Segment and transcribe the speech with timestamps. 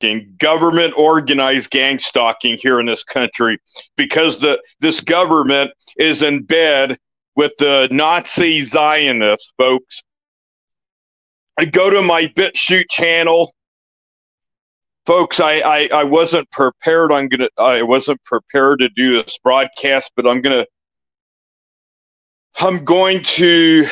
[0.00, 3.58] stalking, government organized gang stalking here in this country
[3.96, 6.96] because the this government is in bed
[7.36, 10.02] with the Nazi Zionists, folks.
[11.58, 13.52] I go to my BitChute channel.
[15.06, 17.12] Folks, I, I, I wasn't prepared.
[17.12, 20.66] I'm gonna I wasn't prepared to do this broadcast, but I'm gonna
[22.60, 23.86] I'm going to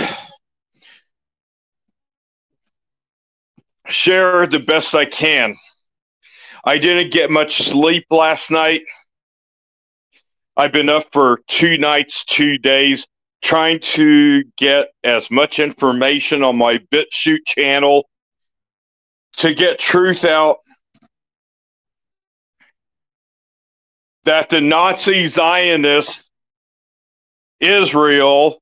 [3.88, 5.54] share the best I can.
[6.64, 8.82] I didn't get much sleep last night.
[10.56, 13.06] I've been up for two nights, two days,
[13.42, 18.08] trying to get as much information on my BitChute channel
[19.36, 20.58] to get truth out
[24.24, 26.28] that the Nazi Zionists,
[27.60, 28.60] Israel,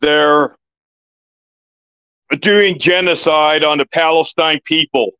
[0.00, 0.56] they're
[2.40, 5.12] doing genocide on the Palestine people.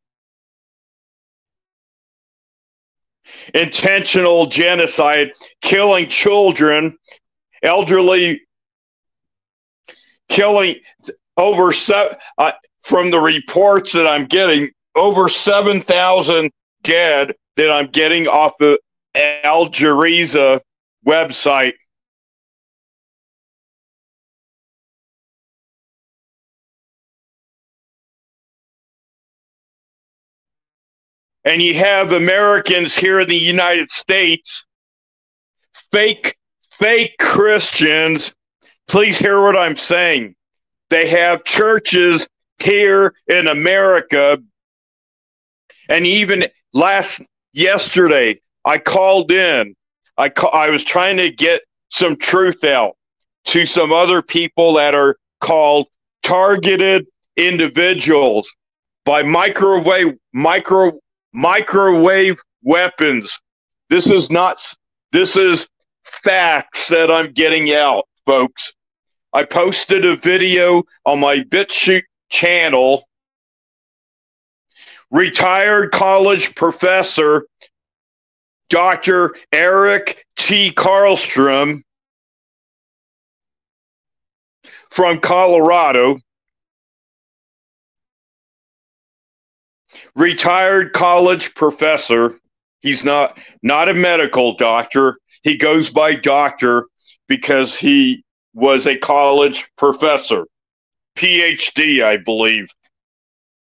[3.53, 6.97] Intentional genocide, killing children,
[7.63, 8.41] elderly,
[10.27, 10.75] killing
[11.37, 12.17] over seven.
[12.37, 12.51] Uh,
[12.81, 16.51] from the reports that I'm getting, over seven thousand
[16.83, 18.79] dead that I'm getting off the
[19.15, 20.61] Al Jazeera
[21.05, 21.73] website
[31.45, 34.65] and you have Americans here in the United States,
[35.91, 36.35] fake,
[36.79, 38.33] fake Christians.
[38.87, 40.35] Please hear what I'm saying.
[40.89, 42.27] They have churches
[42.59, 44.39] here in America.
[45.87, 47.21] And even last
[47.53, 49.75] yesterday, I called in.
[50.17, 52.95] I ca- I was trying to get some truth out
[53.45, 55.87] to some other people that are called
[56.23, 58.53] targeted individuals
[59.05, 60.99] by microwave micro
[61.33, 63.39] microwave weapons.
[63.89, 64.57] This is not,
[65.11, 65.67] this is
[66.03, 68.73] facts that I'm getting out, folks.
[69.33, 73.03] I posted a video on my BitChute channel.
[75.11, 77.45] Retired college professor
[78.69, 79.35] Dr.
[79.51, 80.71] Eric T.
[80.71, 81.81] Karlstrom
[84.89, 86.19] from Colorado
[90.19, 92.35] retired college professor.
[92.81, 95.17] He's not not a medical doctor.
[95.43, 96.85] He goes by doctor
[97.27, 100.45] because he was a college professor.
[101.15, 102.69] PhD, I believe.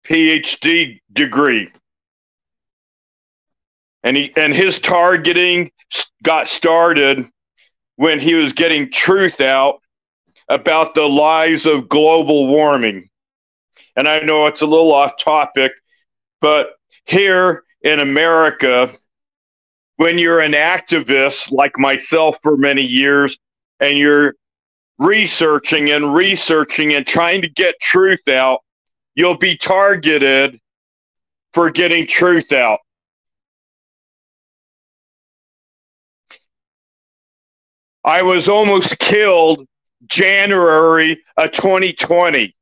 [0.04, 1.70] PhD degree.
[4.02, 5.70] And he and his targeting
[6.22, 7.24] got started
[7.96, 9.80] when he was getting truth out
[10.48, 13.08] about the lies of global warming.
[13.96, 15.72] And I know it's a little off topic,
[16.40, 16.70] but
[17.06, 18.90] here in America,
[19.96, 23.38] when you're an activist like myself for many years
[23.80, 24.34] and you're
[24.98, 28.60] researching and researching and trying to get truth out,
[29.14, 30.60] you'll be targeted
[31.52, 32.80] for getting truth out.
[38.04, 39.66] I was almost killed
[40.06, 42.54] January of 2020.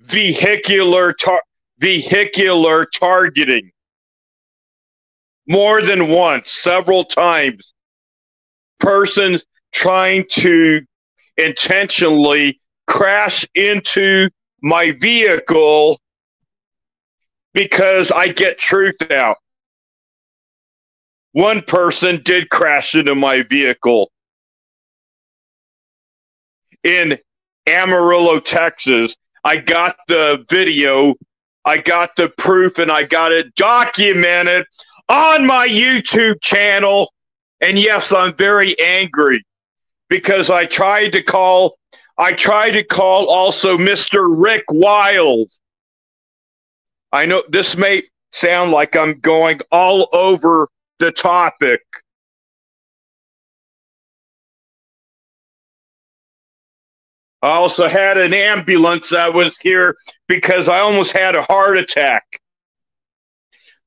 [0.00, 1.42] Vehicular tar-
[1.78, 3.70] vehicular targeting
[5.48, 7.72] more than once, several times.
[8.78, 9.40] Person
[9.72, 10.82] trying to
[11.36, 14.28] intentionally crash into
[14.62, 15.98] my vehicle
[17.54, 19.36] because I get truth out.
[21.32, 24.10] One person did crash into my vehicle
[26.82, 27.18] in
[27.66, 29.16] Amarillo, Texas.
[29.44, 31.14] I got the video
[31.68, 34.64] I got the proof and I got it documented
[35.10, 37.12] on my YouTube channel.
[37.60, 39.44] And yes, I'm very angry
[40.08, 41.76] because I tried to call
[42.16, 44.26] I tried to call also Mr.
[44.30, 45.60] Rick Wiles.
[47.12, 48.02] I know this may
[48.32, 51.82] sound like I'm going all over the topic,
[57.42, 59.96] I also had an ambulance that was here
[60.26, 62.40] because I almost had a heart attack.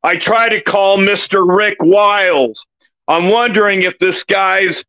[0.03, 1.45] I tried to call Mr.
[1.47, 2.65] Rick Wiles.
[3.07, 4.83] I'm wondering if this guy's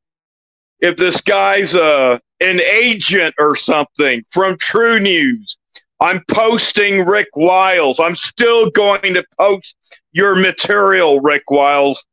[0.81, 5.56] if this guy's uh, an agent or something from TruNews.
[6.00, 8.00] I'm posting Rick Wiles.
[8.00, 9.76] I'm still going to post
[10.12, 12.05] your material, Rick Wiles.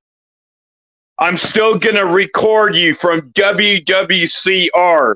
[1.18, 5.16] I'm still going to record you from WWCR.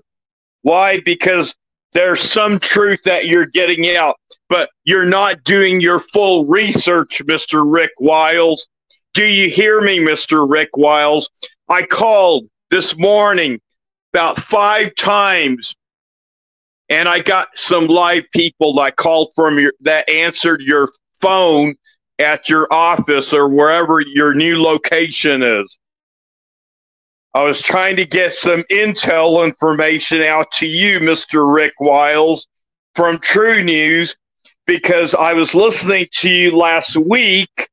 [0.63, 1.00] Why?
[1.01, 1.56] Because
[1.94, 4.18] there's some truth that you're getting out,
[4.50, 7.63] but you're not doing your full research, Mr.
[7.71, 8.68] Rick Wiles.
[9.13, 10.50] Do you hear me, Mr.
[10.50, 11.30] Rick Wiles?
[11.69, 13.62] I called this morning
[14.13, 15.75] about five times
[16.89, 20.89] and I got some live people that called from your that answered your
[21.21, 21.75] phone
[22.19, 25.77] at your office or wherever your new location is.
[27.33, 31.51] I was trying to get some intel information out to you, Mr.
[31.51, 32.47] Rick Wiles
[32.95, 34.15] from TruNews,
[34.68, 37.69] because I was listening to you last week,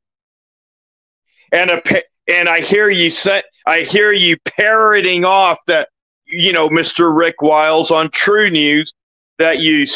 [1.52, 1.82] and a,
[2.26, 5.88] and I hear you say I hear you parroting off that
[6.30, 7.14] you know, Mr.
[7.16, 8.92] Rick Wiles on TruNews
[9.38, 9.86] that you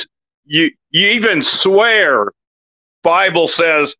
[0.44, 2.32] you you even swear.
[3.02, 3.94] Bible says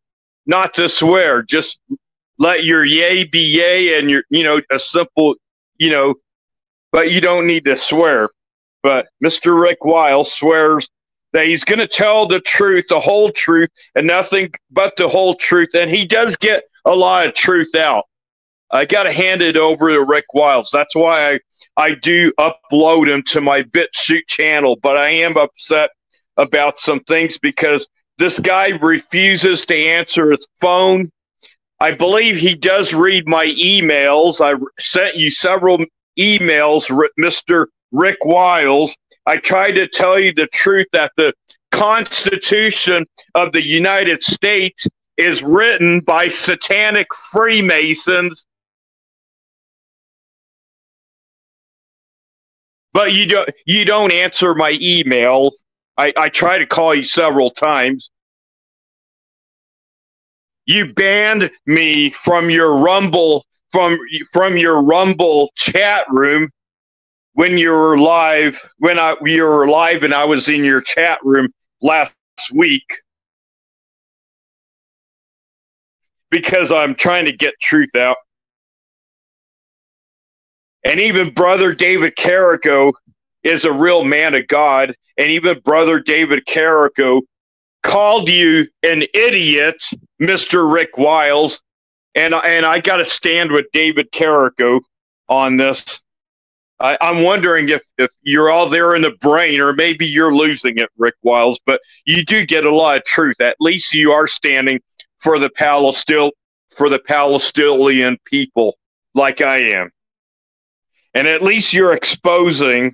[0.45, 1.43] not to swear.
[1.43, 1.79] Just
[2.37, 5.35] let your yay be yay and your you know a simple
[5.77, 6.15] you know,
[6.91, 8.29] but you don't need to swear.
[8.83, 9.59] But Mr.
[9.59, 10.87] Rick Wiles swears
[11.33, 15.35] that he's going to tell the truth, the whole truth, and nothing but the whole
[15.35, 15.69] truth.
[15.73, 18.05] And he does get a lot of truth out.
[18.71, 20.69] I got to hand it over to Rick Wiles.
[20.71, 21.39] That's why I
[21.77, 25.91] I do upload him to my BitChute channel, but I am upset
[26.37, 27.87] about some things because
[28.17, 31.11] this guy refuses to answer his phone.
[31.79, 34.39] I believe he does read my emails.
[34.41, 35.79] I sent you several
[36.17, 36.89] emails,
[37.19, 37.67] Mr.
[37.91, 38.95] Rick Wiles.
[39.25, 41.33] I tried to tell you the truth that the
[41.71, 44.87] Constitution of the United States
[45.17, 48.45] is written by satanic Freemasons
[52.95, 55.51] But you don't you don't answer my emails.
[55.97, 58.09] I, I try to call you several times.
[60.65, 63.97] You banned me from your Rumble from
[64.31, 66.49] from your Rumble chat room
[67.33, 71.19] when you were live when I you were live and I was in your chat
[71.23, 71.49] room
[71.81, 72.13] last
[72.53, 72.85] week
[76.29, 78.17] because I'm trying to get truth out.
[80.85, 82.93] And even brother David Carrico
[83.43, 84.95] is a real man of God.
[85.17, 87.21] And even brother David Carrico
[87.83, 89.81] called you an idiot,
[90.21, 90.71] Mr.
[90.71, 91.61] Rick Wiles.
[92.15, 94.79] And, and I got to stand with David Carrico
[95.27, 96.01] on this.
[96.79, 100.77] I, am wondering if, if you're all there in the brain, or maybe you're losing
[100.77, 103.39] it, Rick Wiles, but you do get a lot of truth.
[103.39, 104.81] At least you are standing
[105.19, 106.31] for the Palestine,
[106.69, 108.77] for the Palestinian people,
[109.13, 109.91] like I am
[111.15, 112.93] and at least you're exposing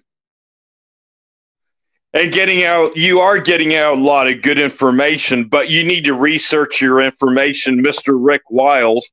[2.14, 6.04] and getting out you are getting out a lot of good information but you need
[6.04, 9.10] to research your information mr rick wiles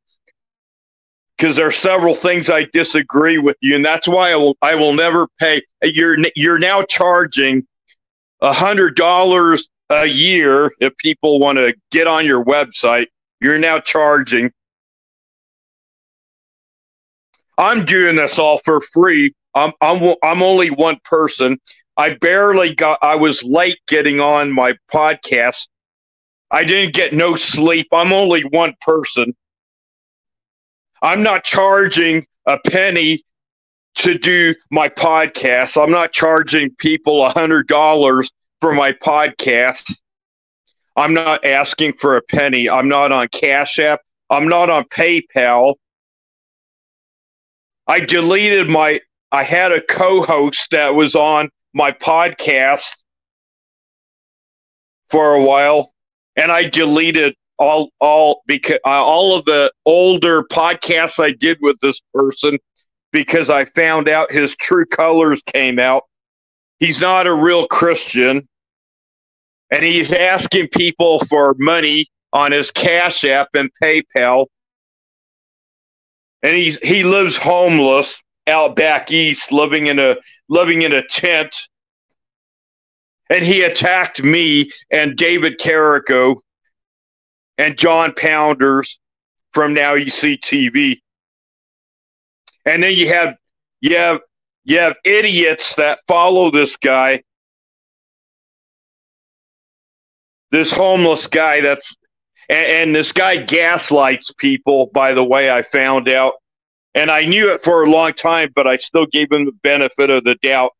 [1.36, 4.74] because there are several things i disagree with you and that's why i will, I
[4.74, 7.66] will never pay you're you're now charging
[8.40, 13.06] a hundred dollars a year if people want to get on your website
[13.40, 14.52] you're now charging
[17.58, 19.34] I'm doing this all for free.
[19.54, 21.58] I'm I'm I'm only one person.
[21.98, 23.00] I barely got.
[23.02, 25.66] I was late getting on my podcast.
[26.50, 27.88] I didn't get no sleep.
[27.92, 29.34] I'm only one person.
[31.02, 33.24] I'm not charging a penny
[33.96, 35.80] to do my podcast.
[35.80, 38.30] I'm not charging people a hundred dollars
[38.60, 39.98] for my podcast.
[40.94, 42.70] I'm not asking for a penny.
[42.70, 44.00] I'm not on Cash App.
[44.30, 45.74] I'm not on PayPal.
[47.88, 49.00] I deleted my
[49.32, 52.96] I had a co-host that was on my podcast
[55.08, 55.94] for a while
[56.36, 61.78] and I deleted all all because uh, all of the older podcasts I did with
[61.80, 62.58] this person
[63.12, 66.02] because I found out his true colors came out.
[66.80, 68.46] He's not a real Christian
[69.70, 74.46] and he's asking people for money on his Cash App and PayPal
[76.42, 80.16] and he's he lives homeless out back east, living in a
[80.48, 81.56] living in a tent.
[83.30, 86.36] And he attacked me and David Carrico
[87.58, 88.98] and John Pounders
[89.52, 91.00] from Now You See TV.
[92.64, 93.36] And then you have
[93.80, 94.20] you have
[94.64, 97.22] you have idiots that follow this guy,
[100.50, 101.96] this homeless guy that's
[102.48, 106.34] and, and this guy gaslights people, by the way, I found out.
[106.98, 110.10] And I knew it for a long time, but I still gave him the benefit
[110.10, 110.72] of the doubt.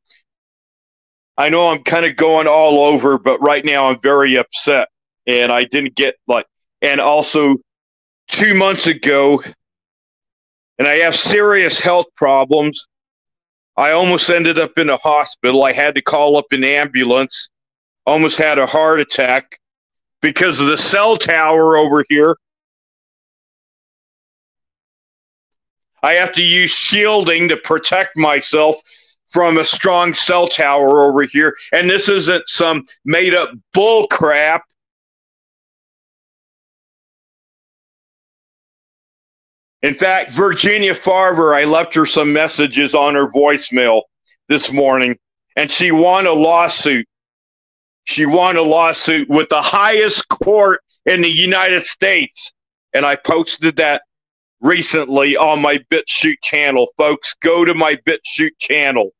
[1.36, 4.88] I know I'm kind of going all over, but right now I'm very upset.
[5.28, 6.46] And I didn't get like,
[6.82, 7.58] and also
[8.26, 9.40] two months ago,
[10.76, 12.84] and I have serious health problems.
[13.76, 15.62] I almost ended up in a hospital.
[15.62, 17.48] I had to call up an ambulance.
[18.06, 19.60] Almost had a heart attack
[20.20, 22.36] because of the cell tower over here.
[26.02, 28.76] I have to use shielding to protect myself
[29.30, 31.56] from a strong cell tower over here.
[31.72, 34.64] And this isn't some made up bull crap.
[39.82, 44.02] In fact, Virginia Farver, I left her some messages on her voicemail
[44.48, 45.16] this morning,
[45.56, 47.06] and she won a lawsuit.
[48.04, 52.52] She won a lawsuit with the highest court in the United States.
[52.92, 54.02] And I posted that
[54.60, 56.88] recently on my BitChute channel.
[56.96, 59.10] Folks, go to my BitChute channel.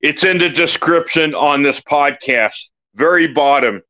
[0.00, 3.82] It's in the description on this podcast, very bottom,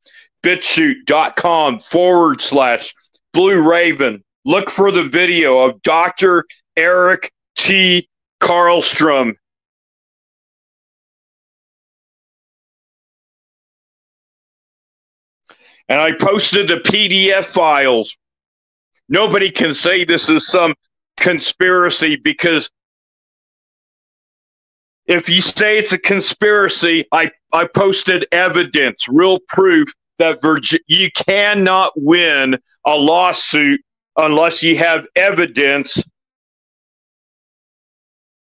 [0.43, 2.93] bitchute.com forward slash
[3.33, 4.23] blue raven.
[4.45, 6.45] Look for the video of Dr.
[6.75, 8.07] Eric T.
[8.41, 9.35] Karlstrom.
[15.89, 18.15] And I posted the PDF files.
[19.09, 20.75] Nobody can say this is some
[21.17, 22.69] conspiracy because
[25.07, 29.89] if you say it's a conspiracy, I, I posted evidence, real proof
[30.19, 33.81] that Virgi- you cannot win a lawsuit
[34.17, 36.03] unless you have evidence.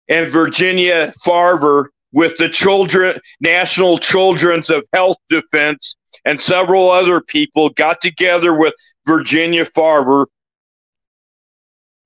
[0.10, 7.70] And Virginia Farver with the children National Children's of Health Defense and several other people
[7.70, 8.74] got together with
[9.06, 10.26] Virginia Farver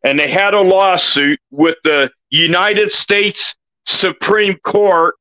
[0.04, 5.16] and they had a lawsuit with the United States Supreme Court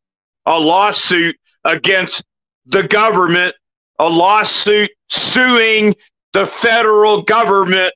[0.48, 2.24] a lawsuit against
[2.64, 3.54] the government,
[3.98, 5.94] a lawsuit suing
[6.32, 7.92] the federal government,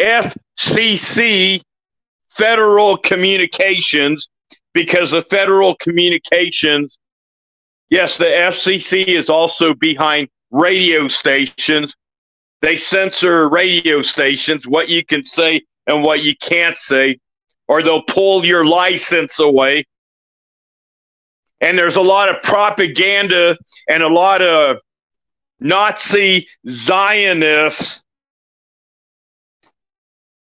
[0.00, 1.60] FCC,
[2.30, 4.28] Federal Communications,
[4.72, 6.96] because the Federal Communications,
[7.90, 11.94] yes, the FCC is also behind radio stations.
[12.60, 17.18] They censor radio stations, what you can say and what you can't say
[17.68, 19.84] or they'll pull your license away.
[21.60, 23.56] And there's a lot of propaganda
[23.88, 24.78] and a lot of
[25.60, 28.02] Nazi Zionist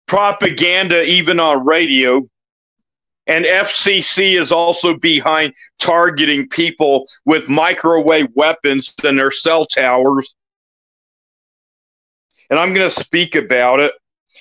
[0.07, 2.23] propaganda, even on radio.
[3.29, 10.35] And FCC is also behind targeting people with microwave weapons in their cell towers.
[12.51, 13.93] And I'm going to speak about it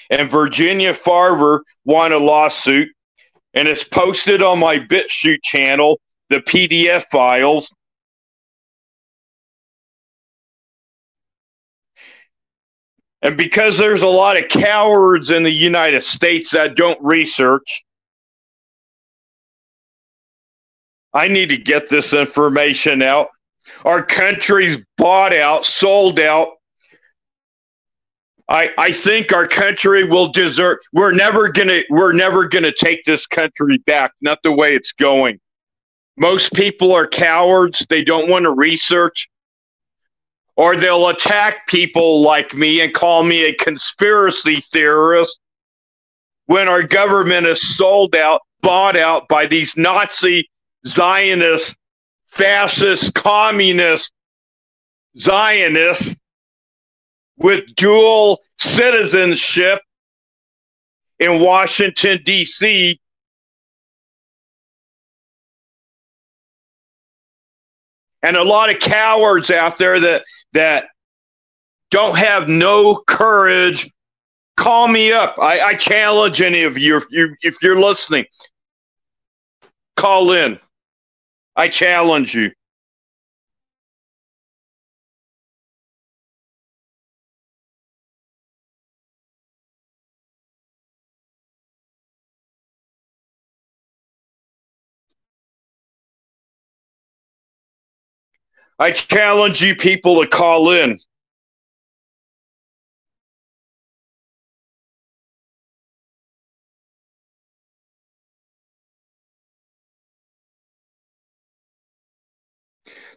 [0.10, 2.90] and Virginia Farver won a lawsuit,
[3.54, 7.74] and it's posted on my BitChute channel, the PDF files.
[13.22, 17.84] And because there's a lot of cowards in the United States that don't research,
[21.12, 23.30] I need to get this information out.
[23.84, 26.50] Our country's bought out, sold out,
[28.48, 30.80] I, I think our country will desert.
[30.94, 34.12] We're never gonna we're never gonna take this country back.
[34.22, 35.40] Not the way it's going.
[36.18, 37.86] Most people are cowards.
[37.90, 39.30] They don't want to research,
[40.56, 45.40] or they'll attack people like me and call me a conspiracy theorist.
[46.46, 50.48] When our government is sold out, bought out by these Nazi,
[50.86, 51.76] Zionist,
[52.28, 54.12] fascist, communist
[55.18, 56.16] Zionists
[57.38, 59.82] with dual citizenship
[61.20, 63.00] in Washington, D.C.
[68.24, 70.24] And a lot of cowards out there that
[70.54, 70.88] that
[71.92, 73.90] don't have no courage.
[74.58, 75.38] Call me up.
[75.40, 78.26] I, I challenge any of you if, you if you're listening.
[79.96, 80.60] Call in.
[81.56, 82.52] I challenge you.
[98.78, 101.00] I challenge you people to call in.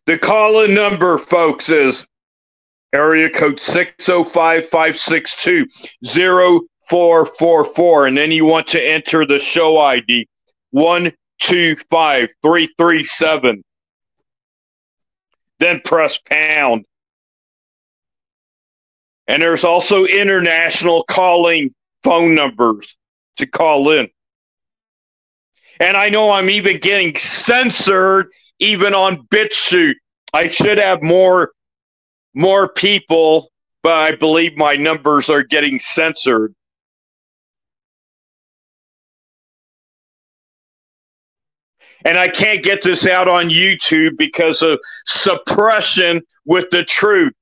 [0.06, 2.06] The call in number, folks, is
[2.94, 5.66] area code 605 562
[6.88, 8.06] 0444.
[8.06, 10.26] And then you want to enter the show ID
[10.70, 13.62] 125 337
[15.58, 16.84] then press pound.
[19.26, 22.96] And there's also international calling phone numbers
[23.36, 24.08] to call in.
[25.80, 29.94] And I know I'm even getting censored even on BitChute.
[30.32, 31.52] I should have more
[32.34, 33.50] more people,
[33.82, 36.54] but I believe my numbers are getting censored.
[42.04, 47.32] And I can't get this out on YouTube because of suppression with the truth.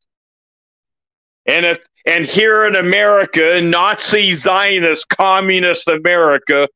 [1.46, 6.68] And if and here in America, Nazi Zionist communist America,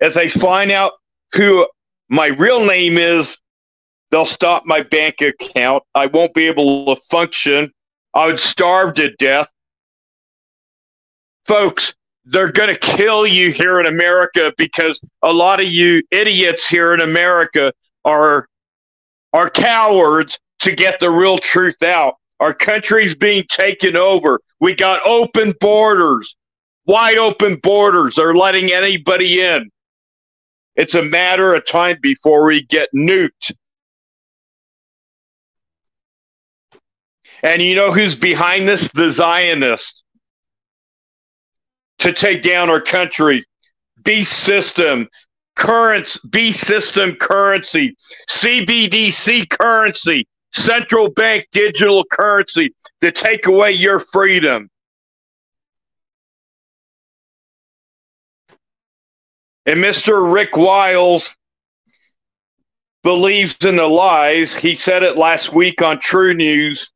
[0.00, 0.92] as they find out
[1.34, 1.68] who
[2.08, 3.36] my real name is,
[4.10, 5.82] they'll stop my bank account.
[5.94, 7.70] I won't be able to function.
[8.14, 9.48] I would starve to death.
[11.46, 11.94] Folks,
[12.30, 16.92] they're going to kill you here in America because a lot of you idiots here
[16.92, 17.72] in America
[18.04, 18.48] are
[19.32, 22.16] are cowards to get the real truth out.
[22.40, 24.40] Our country's being taken over.
[24.60, 26.36] We got open borders,
[26.86, 28.14] wide open borders.
[28.16, 29.70] They're letting anybody in.
[30.76, 33.52] It's a matter of time before we get nuked.
[37.42, 38.90] And you know who's behind this?
[38.92, 40.02] The Zionists
[41.98, 43.44] to take down our country.
[44.04, 45.08] Beast system,
[45.56, 47.96] currents, beast system currency,
[48.28, 54.70] CBDC currency, central bank digital currency to take away your freedom.
[59.66, 60.32] And Mr.
[60.32, 61.34] Rick Wiles
[63.02, 64.54] believes in the lies.
[64.54, 66.88] He said it last week on TruNews.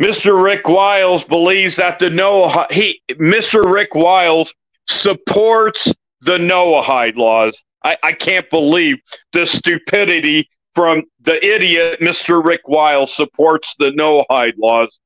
[0.00, 0.42] Mr.
[0.42, 3.70] Rick Wiles believes that the Noah he Mr.
[3.70, 4.54] Rick Wiles
[4.88, 7.62] supports the Noahide laws.
[7.84, 8.98] I, I can't believe
[9.32, 12.44] the stupidity from the idiot Mr.
[12.44, 14.98] Rick Wiles supports the Noahide laws.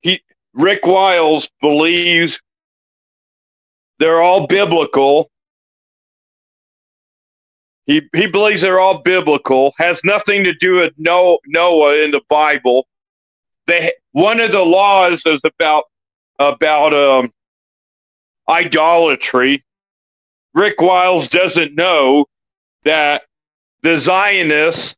[0.00, 0.20] He
[0.54, 2.40] Rick Wiles believes
[3.98, 5.30] they're all biblical.
[7.86, 12.86] He, he believes they're all biblical, has nothing to do with Noah in the Bible.
[13.68, 15.84] They, one of the laws is about
[16.40, 17.32] about um,
[18.48, 19.64] idolatry.
[20.54, 22.26] Rick Wiles doesn't know
[22.84, 23.22] that
[23.82, 24.96] the Zionists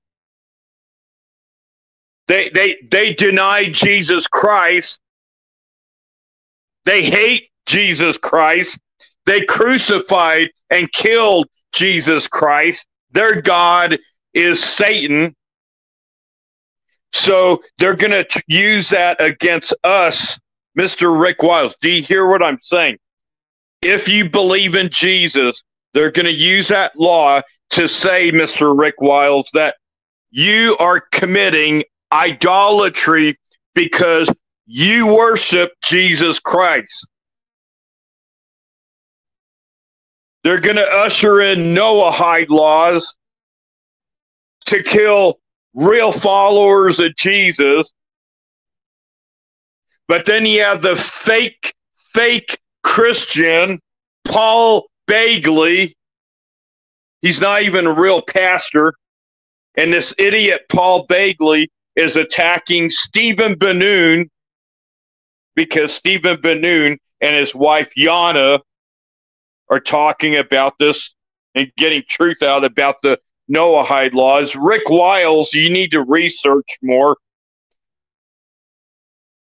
[2.28, 5.00] they they they deny Jesus Christ
[6.84, 8.78] they hate Jesus Christ.
[9.26, 12.86] They crucified and killed Jesus Christ.
[13.12, 13.98] Their God
[14.34, 15.36] is Satan.
[17.12, 20.38] So they're going to use that against us,
[20.78, 21.20] Mr.
[21.20, 21.74] Rick Wiles.
[21.80, 22.98] Do you hear what I'm saying?
[23.82, 25.62] If you believe in Jesus,
[25.94, 28.78] they're going to use that law to say, Mr.
[28.78, 29.76] Rick Wiles, that
[30.30, 33.38] you are committing idolatry
[33.74, 34.30] because
[34.66, 37.08] you worship Jesus Christ.
[40.42, 43.14] They're going to usher in Noahide laws
[44.66, 45.40] to kill
[45.74, 47.92] real followers of Jesus.
[50.08, 51.74] But then you have the fake,
[52.14, 53.78] fake Christian,
[54.24, 55.96] Paul Bagley.
[57.22, 58.94] He's not even a real pastor.
[59.76, 64.28] And this idiot, Paul Bagley, is attacking Stephen Ben-Nun
[65.54, 68.60] because Stephen Ben-Nun and his wife Yana
[69.68, 71.14] are talking about this
[71.54, 73.18] and getting truth out about the
[73.50, 74.54] Noahide laws.
[74.54, 77.16] Rick Wiles, you need to research more.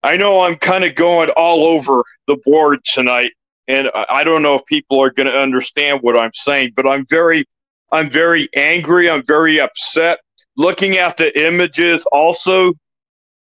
[0.02, 3.30] I know I'm kind of going all over the board tonight,
[3.68, 7.06] and I don't know if people are going to understand what I'm saying, but I'm
[7.08, 7.44] very,
[7.92, 9.08] I'm very angry.
[9.08, 10.18] I'm very upset.
[10.56, 12.74] Looking at the images also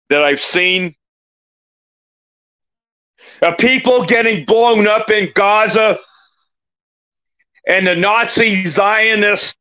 [0.10, 0.96] that I've seen
[3.42, 6.00] of people getting blown up in Gaza
[7.68, 9.56] and the Nazi Zionists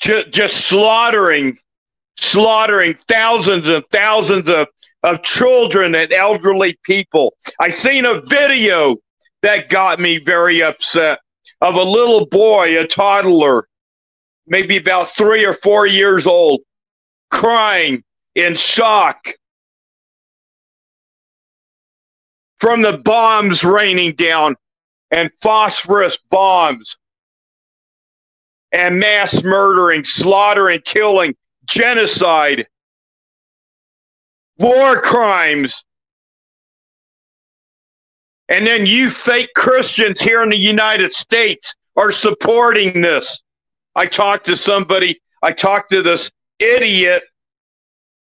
[0.00, 1.58] ju- just slaughtering,
[2.18, 4.68] slaughtering thousands and thousands of,
[5.02, 7.34] of children and elderly people.
[7.60, 8.96] I seen a video
[9.42, 11.20] that got me very upset
[11.60, 13.68] of a little boy, a toddler,
[14.46, 16.60] maybe about three or four years old,
[17.30, 18.02] crying
[18.34, 19.28] in shock
[22.60, 24.56] from the bombs raining down
[25.10, 26.97] and phosphorus bombs
[28.72, 31.34] and mass murdering, slaughtering, killing,
[31.66, 32.66] genocide,
[34.58, 35.84] war crimes.
[38.48, 43.42] And then you fake Christians here in the United States are supporting this.
[43.94, 47.22] I talked to somebody, I talked to this idiot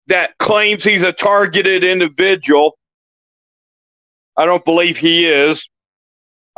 [0.07, 2.79] that claims he's a targeted individual
[4.37, 5.66] I don't believe he is.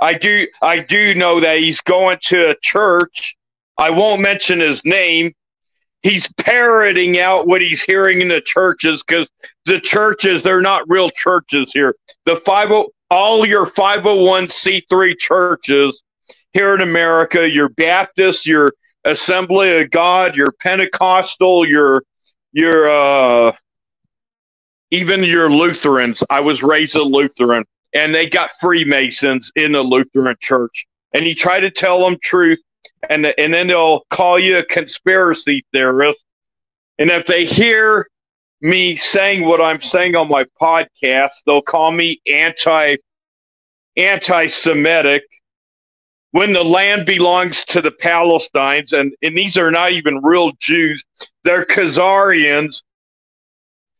[0.00, 3.36] I do I do know that he's going to a church.
[3.78, 5.32] I won't mention his name.
[6.02, 9.28] He's parroting out what he's hearing in the churches because
[9.64, 11.94] the churches they're not real churches here.
[12.24, 16.02] The five oh, all your five hundred one c three churches
[16.52, 18.72] here in America, your Baptist, your
[19.04, 22.02] Assembly of God, your Pentecostal, your
[22.52, 23.52] your uh,
[24.90, 26.22] even your Lutherans.
[26.30, 31.34] I was raised a Lutheran, and they got Freemasons in the Lutheran Church, and he
[31.34, 32.60] tried to tell them truth,
[33.08, 36.22] and and then they'll call you a conspiracy theorist,
[36.98, 38.08] and if they hear
[38.60, 42.96] me saying what I'm saying on my podcast, they'll call me anti
[43.96, 45.24] anti-Semitic
[46.32, 51.02] when the land belongs to the Palestinians, and, and these are not even real Jews,
[51.44, 52.82] they're Khazarians.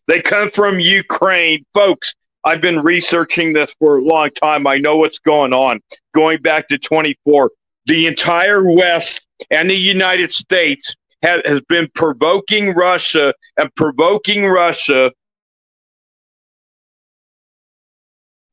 [0.07, 1.65] They come from Ukraine.
[1.75, 4.67] Folks, I've been researching this for a long time.
[4.67, 5.81] I know what's going on.
[6.15, 7.51] Going back to 24,
[7.89, 15.11] the entire West and the United States have, has been provoking Russia and provoking Russia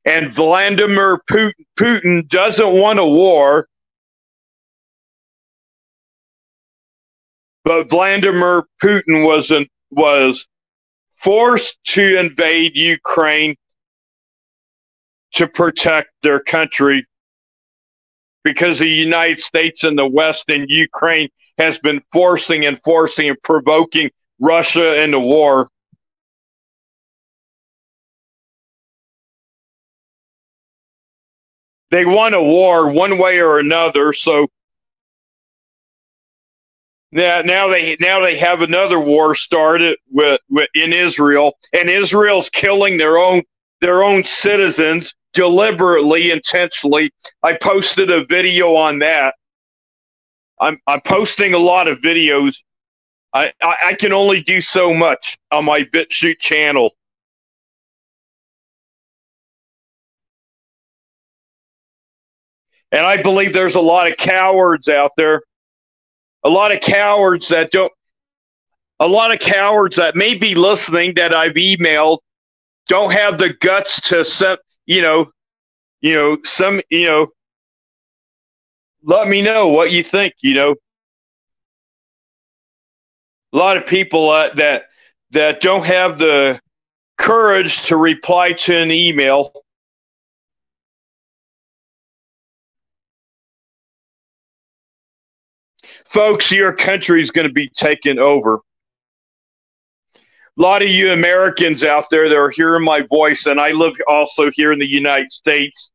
[0.05, 1.19] and Vladimir
[1.77, 3.67] Putin doesn't want a war.
[7.63, 10.47] But Vladimir Putin was an, was
[11.17, 13.55] forced to invade Ukraine
[15.33, 17.05] to protect their country
[18.45, 21.27] because the United States and the West and Ukraine
[21.57, 25.69] has been forcing and forcing and provoking Russia into war.
[31.95, 34.11] they won a war one way or another.
[34.11, 34.47] So
[37.13, 42.49] now, now they now they have another war started with, with in Israel, and Israel's
[42.49, 43.43] killing their own
[43.79, 47.11] their own citizens deliberately, intentionally.
[47.43, 49.35] I posted a video on that.
[50.59, 52.57] I'm I'm posting a lot of videos.
[53.33, 56.91] I, I, I can only do so much on my BitChute channel.
[62.93, 65.41] And I believe there's a lot of cowards out there,
[66.45, 67.91] a lot of cowards that don't,
[69.01, 72.19] a lot of cowards that may be listening that I've emailed
[72.87, 75.31] don't have the guts to send, you know,
[76.01, 77.27] you know, some, you know,
[79.03, 80.75] let me know what you think, you know.
[83.53, 84.85] A lot of people uh, that
[85.31, 86.59] that don't have the
[87.17, 89.53] courage to reply to an email
[96.15, 98.61] Folks, your country is going to be taken over.
[100.57, 103.93] A lot of you Americans out there that are hearing my voice, and I live
[104.07, 105.91] also here in the United States.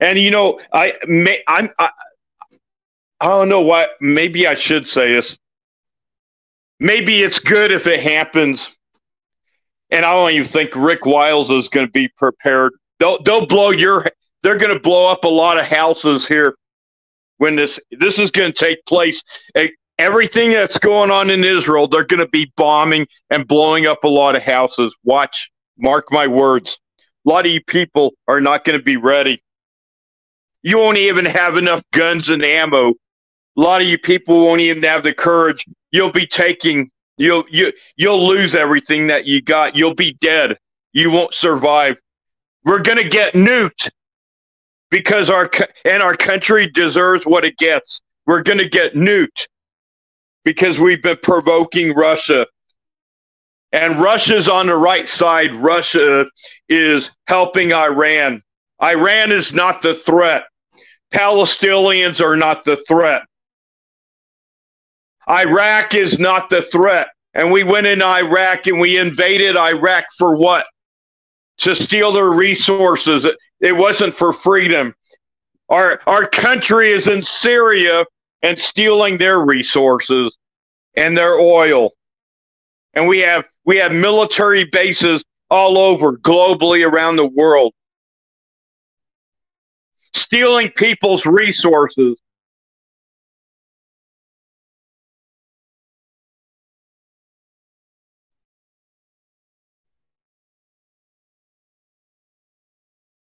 [0.00, 1.90] And you know, I may I'm I,
[3.20, 5.36] I don't know what maybe I should say this.
[6.80, 8.70] Maybe it's good if it happens.
[9.90, 12.72] And I don't even think Rick Wiles is going to be prepared.
[12.98, 14.04] They'll they'll blow your
[14.42, 16.56] they're going to blow up a lot of houses here
[17.38, 19.22] when this this is going to take place.
[19.98, 24.08] Everything that's going on in Israel, they're going to be bombing and blowing up a
[24.08, 24.94] lot of houses.
[25.02, 26.78] Watch, mark my words.
[27.26, 29.42] A lot of you people are not going to be ready.
[30.62, 32.90] You won't even have enough guns and ammo.
[32.90, 35.66] A lot of you people won't even have the courage.
[35.90, 39.76] You'll be taking you'll you you'll lose everything that you got.
[39.76, 40.56] You'll be dead.
[40.92, 42.00] You won't survive.
[42.64, 43.90] We're going to get nuked
[44.90, 45.50] because our
[45.84, 48.00] and our country deserves what it gets.
[48.26, 49.46] We're going to get nuked
[50.48, 52.46] because we've been provoking Russia.
[53.72, 55.54] And Russia's on the right side.
[55.54, 56.24] Russia
[56.70, 58.42] is helping Iran.
[58.82, 60.44] Iran is not the threat.
[61.12, 63.24] Palestinians are not the threat.
[65.28, 67.08] Iraq is not the threat.
[67.34, 70.64] And we went in Iraq and we invaded Iraq for what?
[71.58, 73.26] to steal their resources.
[73.60, 74.94] It wasn't for freedom.
[75.68, 78.04] Our our country is in Syria
[78.42, 80.36] and stealing their resources
[80.96, 81.90] and their oil.
[82.94, 87.72] And we have we have military bases all over globally around the world.
[90.14, 92.16] Stealing people's resources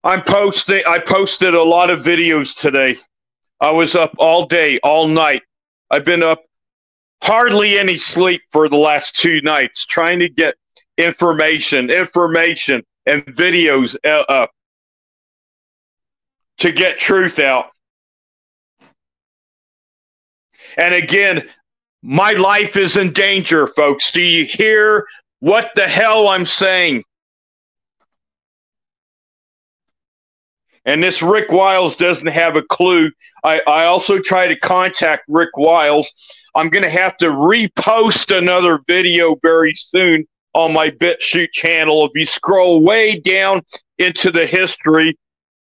[0.05, 0.83] I'm posting.
[0.87, 2.97] I posted a lot of videos today.
[3.63, 5.43] I was up all day, all night.
[5.89, 6.43] I've been up
[7.23, 10.57] hardly any sleep for the last two nights trying to get
[10.99, 14.47] information, information, and videos uh, uh,
[16.59, 17.67] to get truth out.
[20.77, 21.49] And again,
[22.03, 24.11] my life is in danger, folks.
[24.11, 25.07] Do you hear
[25.39, 27.05] what the hell I'm saying?
[30.85, 33.11] And this Rick Wiles doesn't have a clue.
[33.45, 36.11] I, I also try to contact Rick Wiles.
[36.55, 42.05] I'm going to have to repost another video very soon on my BitChute channel.
[42.05, 43.63] If you scroll way down
[43.99, 45.17] into the history,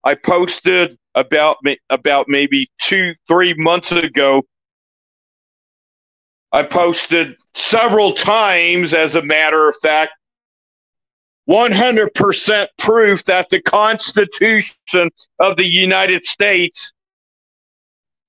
[0.04, 1.58] I posted about
[1.90, 4.42] about maybe two, three months ago.
[6.52, 10.12] I posted several times, as a matter of fact,
[11.50, 15.10] 100% proof that the Constitution
[15.40, 16.92] of the United States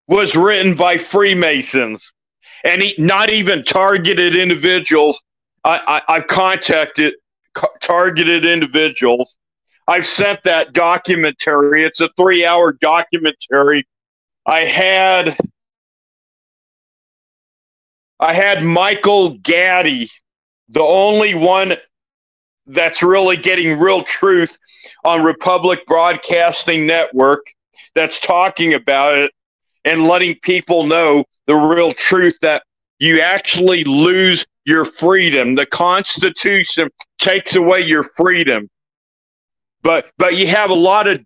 [0.07, 2.11] was written by Freemasons
[2.63, 5.21] and he, not even targeted individuals.
[5.63, 7.13] I, have contacted
[7.53, 9.37] co- targeted individuals.
[9.87, 11.83] I've sent that documentary.
[11.83, 13.85] It's a three hour documentary.
[14.47, 15.37] I had
[18.19, 20.09] I had Michael Gaddy,
[20.69, 21.75] the only one
[22.71, 24.57] that's really getting real truth
[25.03, 27.45] on Republic Broadcasting Network
[27.95, 29.31] that's talking about it
[29.85, 32.63] and letting people know the real truth that
[32.99, 35.55] you actually lose your freedom.
[35.55, 38.69] The Constitution takes away your freedom.
[39.81, 41.19] But but you have a lot of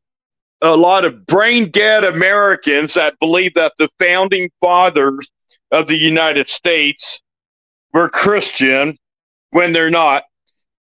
[0.62, 5.28] a lot of brain dead Americans that believe that the founding fathers
[5.72, 7.22] of the United States
[7.94, 8.98] were Christian
[9.52, 10.24] when they're not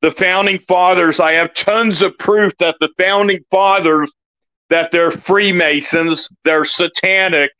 [0.01, 4.11] the founding fathers, I have tons of proof that the founding fathers
[4.71, 7.51] that they're Freemasons, they're satanic,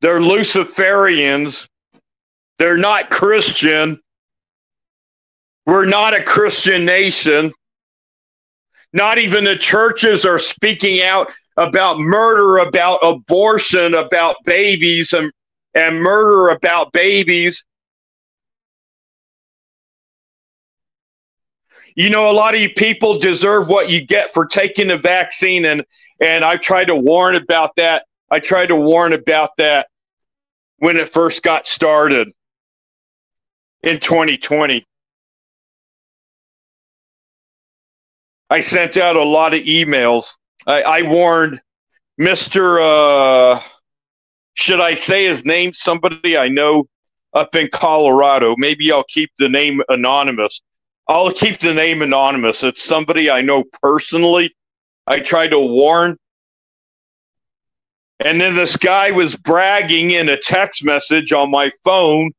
[0.00, 1.68] they're Luciferians,
[2.58, 4.00] they're not Christian.
[5.66, 7.52] We're not a Christian nation.
[8.92, 15.30] Not even the churches are speaking out about murder, about abortion, about babies, and,
[15.74, 17.64] and murder about babies.
[21.94, 25.64] You know, a lot of you people deserve what you get for taking the vaccine,
[25.64, 25.84] and
[26.20, 28.06] and I tried to warn about that.
[28.30, 29.88] I tried to warn about that
[30.78, 32.32] when it first got started
[33.82, 34.86] in 2020.
[38.50, 40.32] I sent out a lot of emails.
[40.66, 41.60] I, I warned
[42.20, 42.80] Mr.
[42.80, 43.60] Uh,
[44.54, 45.72] should I say his name?
[45.72, 46.88] Somebody I know
[47.32, 48.54] up in Colorado.
[48.58, 50.60] Maybe I'll keep the name anonymous.
[51.10, 52.62] I'll keep the name anonymous.
[52.62, 54.54] It's somebody I know personally.
[55.08, 56.16] I tried to warn.
[58.24, 62.30] And then this guy was bragging in a text message on my phone.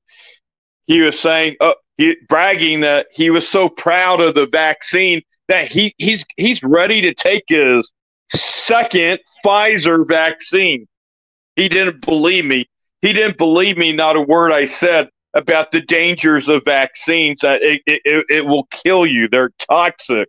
[0.85, 5.69] He was saying, uh, he, bragging that he was so proud of the vaccine that
[5.69, 7.91] he, he's he's ready to take his
[8.29, 10.87] second Pfizer vaccine.
[11.57, 12.69] He didn't believe me.
[13.01, 17.43] He didn't believe me, not a word I said about the dangers of vaccines.
[17.43, 19.27] Uh, that it, it, it will kill you.
[19.27, 20.27] They're toxic.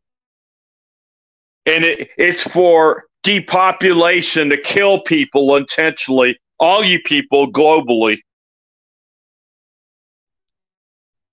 [1.67, 8.19] And it, it's for depopulation to kill people intentionally, all you people globally.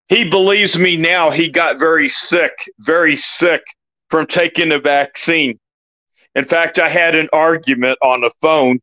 [0.08, 1.30] He believes me now.
[1.30, 3.62] He got very sick, very sick
[4.10, 5.60] from taking the vaccine.
[6.36, 8.80] In fact, I had an argument on the phone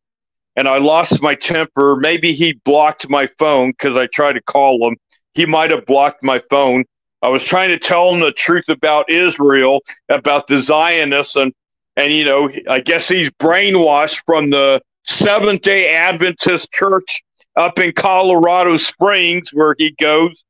[0.57, 1.95] and I lost my temper.
[1.95, 4.97] Maybe he blocked my phone because I tried to call him.
[5.35, 6.83] He might have blocked my phone.
[7.21, 11.53] I was trying to tell him the truth about Israel, about the Zionists, and
[11.95, 17.21] and you know, I guess he's brainwashed from the Seventh Day Adventist Church
[17.55, 20.43] up in Colorado Springs, where he goes.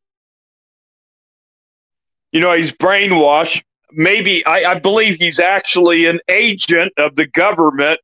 [2.31, 3.63] You know, he's brainwashed.
[3.91, 7.99] Maybe I, I believe he's actually an agent of the government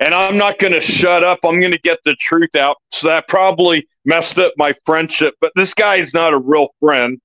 [0.00, 1.40] and I'm not going to shut up.
[1.44, 2.76] I'm going to get the truth out.
[2.92, 5.34] So that probably messed up my friendship.
[5.40, 7.20] But this guy is not a real friend.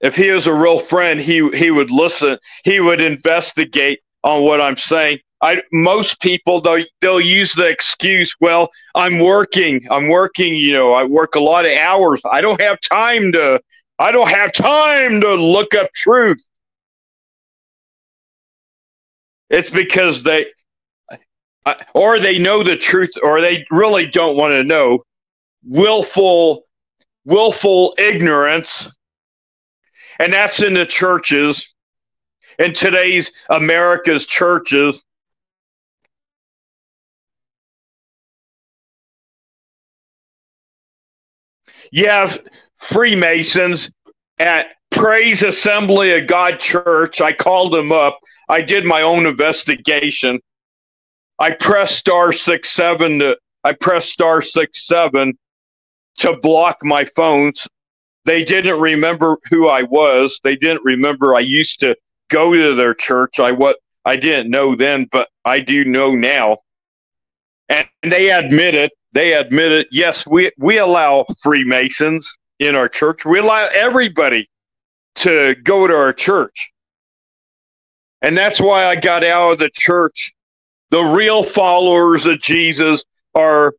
[0.00, 2.38] If he was a real friend, he he would listen.
[2.64, 5.20] He would investigate on what I'm saying.
[5.42, 9.86] I most people though they'll use the excuse, well, I'm working.
[9.90, 12.20] I'm working, you know, I work a lot of hours.
[12.30, 13.60] I don't have time to
[13.98, 16.44] I don't have time to look up truth.
[19.50, 20.46] It's because they,
[21.94, 25.02] or they know the truth, or they really don't want to know.
[25.64, 26.64] Willful,
[27.24, 28.88] willful ignorance,
[30.18, 31.74] and that's in the churches.
[32.58, 35.02] In today's America's churches,
[41.90, 42.38] You have
[42.76, 43.90] Freemasons
[44.38, 47.20] at Praise Assembly of God Church.
[47.20, 48.18] I called them up.
[48.48, 50.40] I did my own investigation.
[51.38, 55.36] I pressed star six seven to I pressed star six seven
[56.18, 57.68] to block my phones.
[58.24, 60.40] They didn't remember who I was.
[60.42, 61.96] They didn't remember I used to
[62.28, 63.38] go to their church.
[63.38, 66.58] I what I didn't know then, but I do know now.
[67.68, 68.92] And they admit it.
[69.12, 69.88] They admit it.
[69.90, 73.24] Yes, we we allow Freemasons in our church.
[73.24, 74.48] We allow everybody
[75.16, 76.72] to go to our church.
[78.22, 80.32] And that's why I got out of the church.
[80.90, 83.74] The real followers of Jesus are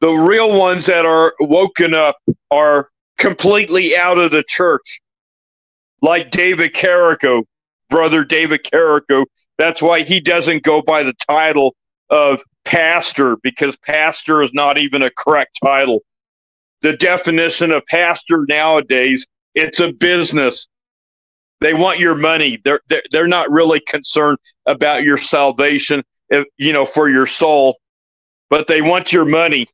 [0.00, 2.16] the real ones that are woken up
[2.50, 5.00] are completely out of the church.
[6.02, 7.44] Like David Carrico,
[7.88, 9.24] brother David Carrico.
[9.56, 11.74] That's why he doesn't go by the title
[12.10, 16.02] of pastor because pastor is not even a correct title.
[16.82, 20.66] The definition of pastor nowadays, it's a business.
[21.60, 22.58] They want your money.
[22.64, 27.78] They're they're, not really concerned about your salvation, if, you know, for your soul,
[28.50, 29.68] but they want your money.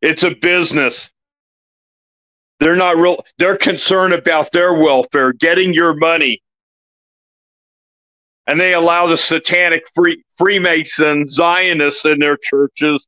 [0.00, 1.10] It's a business.
[2.60, 3.22] They're not real.
[3.38, 6.40] They're concerned about their welfare, getting your money,
[8.46, 10.22] and they allow the satanic free,
[11.28, 13.06] Zionists in their churches,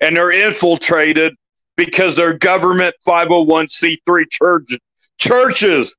[0.00, 1.34] and they're infiltrated
[1.76, 4.78] because they're government 501c3 church,
[5.18, 5.94] churches.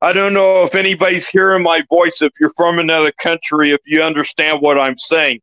[0.00, 2.22] I don't know if anybody's hearing my voice.
[2.22, 5.40] If you're from another country, if you understand what I'm saying,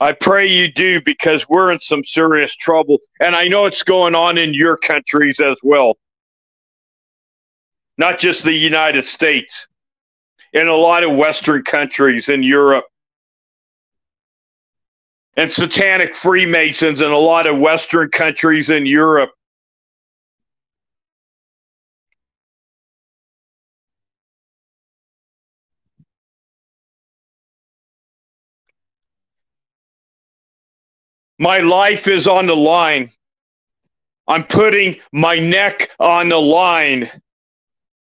[0.00, 2.98] I pray you do because we're in some serious trouble.
[3.20, 5.96] And I know it's going on in your countries as well,
[7.96, 9.68] not just the United States,
[10.52, 12.86] in a lot of Western countries in Europe.
[15.36, 19.30] And satanic Freemasons in a lot of Western countries in Europe.
[31.38, 33.10] My life is on the line.
[34.26, 37.10] I'm putting my neck on the line.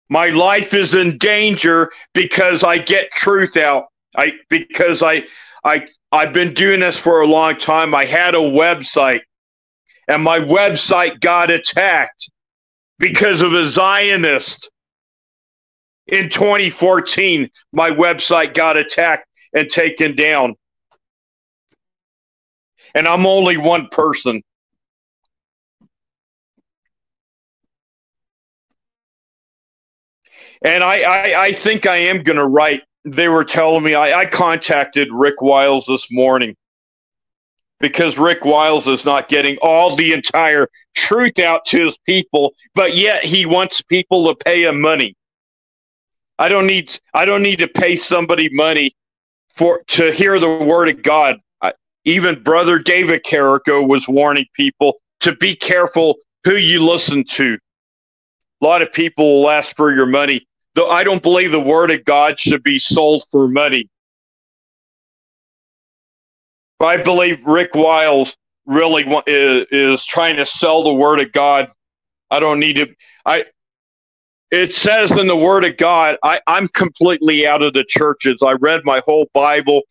[0.08, 3.86] My life is in danger because I get truth out.
[4.16, 5.24] I because I
[5.64, 7.94] I I've been doing this for a long time.
[7.94, 9.20] I had a website
[10.08, 12.30] and my website got attacked
[12.98, 14.70] because of a Zionist.
[16.06, 20.54] In 2014, my website got attacked and taken down
[22.94, 24.42] and I'm only one person.
[30.62, 32.82] And I, I, I think I am going to write.
[33.04, 36.56] They were telling me I, I contacted Rick Wiles this morning
[37.80, 42.96] because Rick Wiles is not getting all the entire truth out to his people, but
[42.96, 45.14] yet he wants people to pay him money.
[46.38, 48.94] I don't need I don't need to pay somebody money
[49.54, 51.38] for to hear the word of God.
[52.04, 57.56] Even Brother David Carrico was warning people to be careful who you listen to.
[58.60, 60.46] A lot of people will ask for your money.
[60.74, 63.88] Though I don't believe the word of God should be sold for money.
[66.80, 68.36] I believe Rick Wiles
[68.66, 71.70] really is, is trying to sell the word of God.
[72.30, 72.94] I don't need to.
[73.24, 73.44] I.
[74.50, 78.38] It says in the word of God, I, I'm completely out of the churches.
[78.40, 79.82] I read my whole Bible.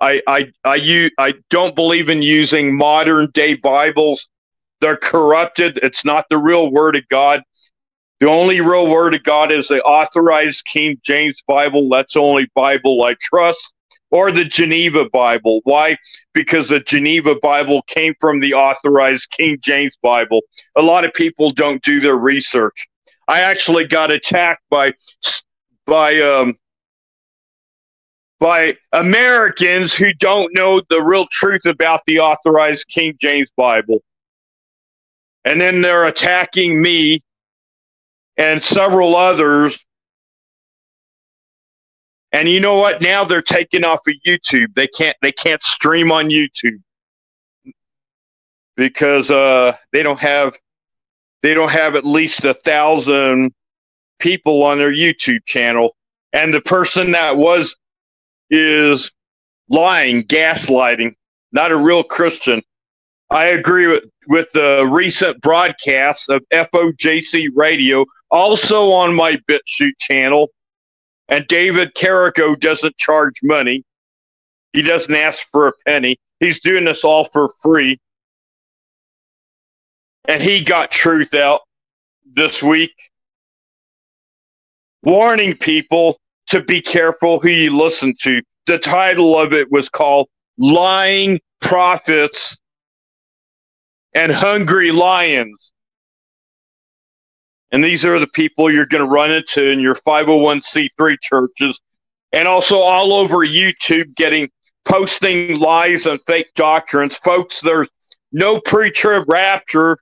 [0.00, 4.28] I I I use, I don't believe in using modern day Bibles.
[4.80, 5.78] They're corrupted.
[5.82, 7.42] It's not the real word of God.
[8.20, 11.88] The only real word of God is the authorized King James Bible.
[11.88, 13.72] That's the only Bible I trust.
[14.10, 15.60] Or the Geneva Bible.
[15.64, 15.96] Why?
[16.34, 20.42] Because the Geneva Bible came from the authorized King James Bible.
[20.76, 22.88] A lot of people don't do their research.
[23.28, 24.94] I actually got attacked by
[25.86, 26.56] by um,
[28.40, 34.02] by Americans who don't know the real truth about the authorized King James Bible.
[35.44, 37.22] And then they're attacking me
[38.36, 39.84] and several others.
[42.32, 43.02] And you know what?
[43.02, 44.72] Now they're taking off of YouTube.
[44.74, 46.80] They can't they can't stream on YouTube
[48.76, 50.56] because uh, they don't have
[51.42, 53.52] they don't have at least a thousand
[54.18, 55.96] people on their YouTube channel.
[56.32, 57.74] And the person that was
[58.50, 59.10] is
[59.70, 61.14] lying, gaslighting,
[61.52, 62.62] not a real Christian.
[63.30, 70.50] I agree with, with the recent broadcasts of FOJC radio, also on my BitChute channel.
[71.28, 73.84] And David Carrico doesn't charge money.
[74.72, 76.18] He doesn't ask for a penny.
[76.40, 77.98] He's doing this all for free.
[80.26, 81.62] and he got truth out
[82.34, 82.94] this week,
[85.02, 86.18] warning people
[86.50, 88.42] to be careful who you listen to.
[88.66, 90.28] The title of it was called
[90.58, 92.58] Lying Prophets
[94.14, 95.72] and Hungry Lions.
[97.72, 101.80] And these are the people you're going to run into in your 501c3 churches
[102.32, 104.50] and also all over YouTube getting
[104.84, 107.16] posting lies and fake doctrines.
[107.18, 107.88] Folks, there's
[108.32, 109.98] no pre trib rapture.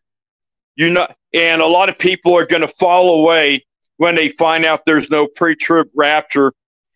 [0.77, 3.67] You know, and a lot of people are going to fall away
[3.99, 6.53] when they find out there's no pre trib rapture.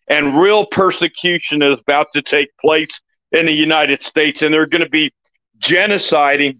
[0.09, 2.99] And real persecution is about to take place
[3.31, 5.13] in the United States, and they're going to be
[5.59, 6.57] genociding.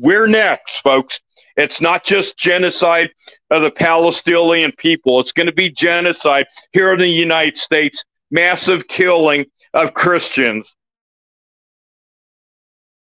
[0.00, 1.20] We're next, folks.
[1.56, 3.10] It's not just genocide
[3.50, 5.20] of the Palestinian people.
[5.20, 10.74] It's going to be genocide here in the United States, massive killing of Christians.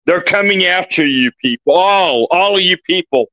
[0.06, 3.28] They're coming after you people, all, all of you people.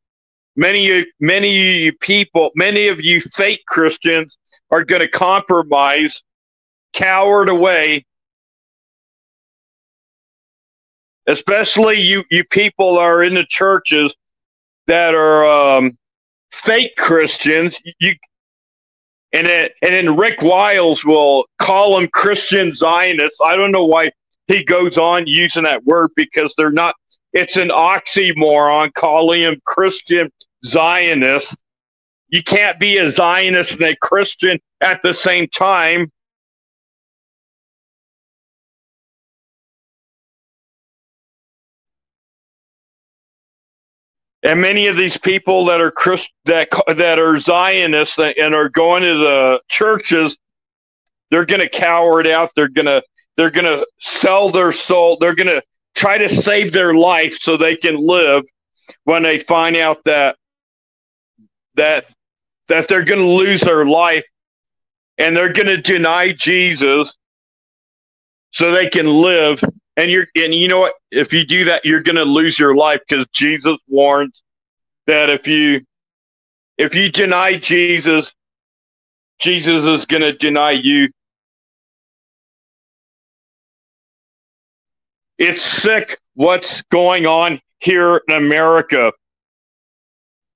[0.56, 4.38] Many, many of you people, many of you fake Christians
[4.70, 6.22] are going to compromise,
[6.92, 8.04] cowered away.
[11.26, 14.14] Especially you, you people are in the churches
[14.86, 15.96] that are um,
[16.50, 17.80] fake Christians.
[18.00, 18.14] You
[19.32, 23.38] and then and then Rick Wiles will call them Christian Zionists.
[23.44, 24.10] I don't know why
[24.46, 26.94] he goes on using that word because they're not.
[27.32, 30.30] It's an oxymoron calling him Christian
[30.64, 31.62] Zionist.
[32.28, 36.10] You can't be a Zionist and a Christian at the same time.
[44.42, 49.02] and many of these people that are Christ, that that are Zionists and are going
[49.02, 50.36] to the churches,
[51.30, 52.50] they're going to cower it out.
[52.56, 53.02] They're going to
[53.36, 55.16] they're going to sell their soul.
[55.20, 55.62] They're going to
[55.94, 58.44] try to save their life so they can live
[59.04, 60.36] when they find out that
[61.74, 62.06] that
[62.68, 64.26] that they're going to lose their life
[65.18, 67.16] and they're going to deny Jesus
[68.50, 69.62] so they can live
[69.96, 70.94] and you're and you know what?
[71.10, 74.42] If you do that, you're going to lose your life because Jesus warns
[75.06, 75.82] that if you
[76.78, 78.34] if you deny Jesus,
[79.38, 81.10] Jesus is going to deny you.
[85.38, 89.12] It's sick what's going on here in America.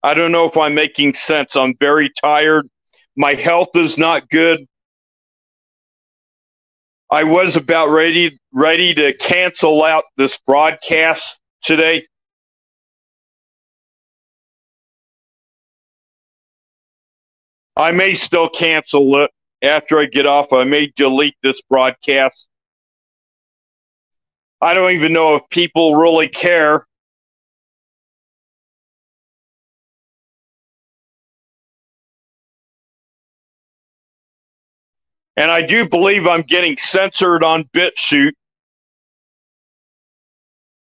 [0.02, 1.56] I don't know if I'm making sense.
[1.56, 2.68] I'm very tired.
[3.16, 4.64] My health is not good.
[7.10, 12.06] I was about ready ready to cancel out this broadcast today.
[17.76, 19.30] I may still cancel it
[19.62, 20.52] after I get off.
[20.52, 22.48] I may delete this broadcast.
[24.60, 26.86] I don't even know if people really care
[35.36, 38.32] And I do believe I'm getting censored on BitChute.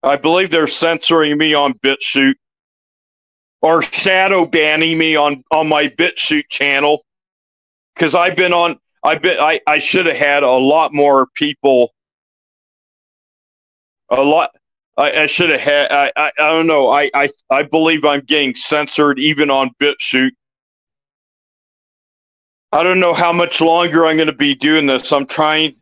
[0.03, 2.36] I believe they're censoring me on BitChute
[3.61, 7.03] or shadow banning me on, on my BitChute channel
[7.93, 8.80] because I've been on.
[9.03, 9.38] I've been.
[9.39, 11.91] I, I should have had a lot more people.
[14.10, 14.51] A lot.
[14.95, 15.91] I, I should have had.
[15.91, 16.89] I, I, I don't know.
[16.89, 20.32] I, I I believe I'm getting censored even on BitChute.
[22.72, 25.12] I don't know how much longer I'm going to be doing this.
[25.12, 25.76] I'm trying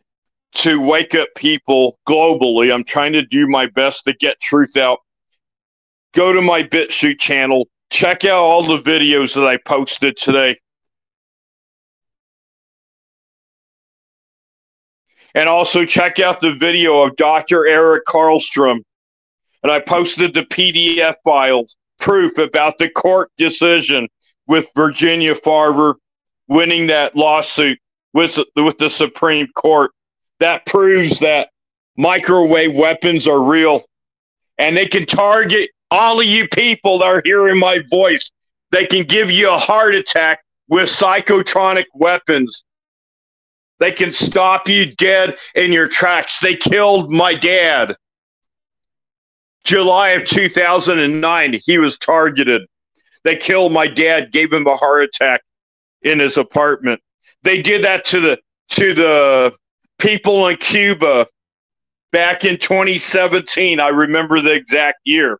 [0.55, 2.73] to wake up people globally.
[2.73, 4.99] I'm trying to do my best to get truth out.
[6.13, 7.67] Go to my BitChute channel.
[7.89, 10.59] Check out all the videos that I posted today.
[15.35, 17.67] And also check out the video of Dr.
[17.67, 18.81] Eric Karlstrom.
[19.61, 24.07] And I posted the PDF files, proof about the court decision
[24.47, 25.95] with Virginia Farver
[26.47, 27.79] winning that lawsuit
[28.13, 29.91] with with the Supreme Court.
[30.39, 31.49] That proves that
[31.97, 33.83] microwave weapons are real,
[34.57, 38.31] and they can target all of you people that are hearing my voice.
[38.71, 42.63] They can give you a heart attack with psychotronic weapons.
[43.79, 46.39] They can stop you dead in your tracks.
[46.39, 47.95] They killed my dad.
[49.63, 52.61] July of 2009, he was targeted.
[53.23, 55.41] They killed my dad, gave him a heart attack
[56.03, 57.01] in his apartment.
[57.43, 59.53] They did that to the to the
[59.99, 61.27] people in Cuba
[62.11, 63.79] back in 2017.
[63.79, 65.39] I remember the exact year.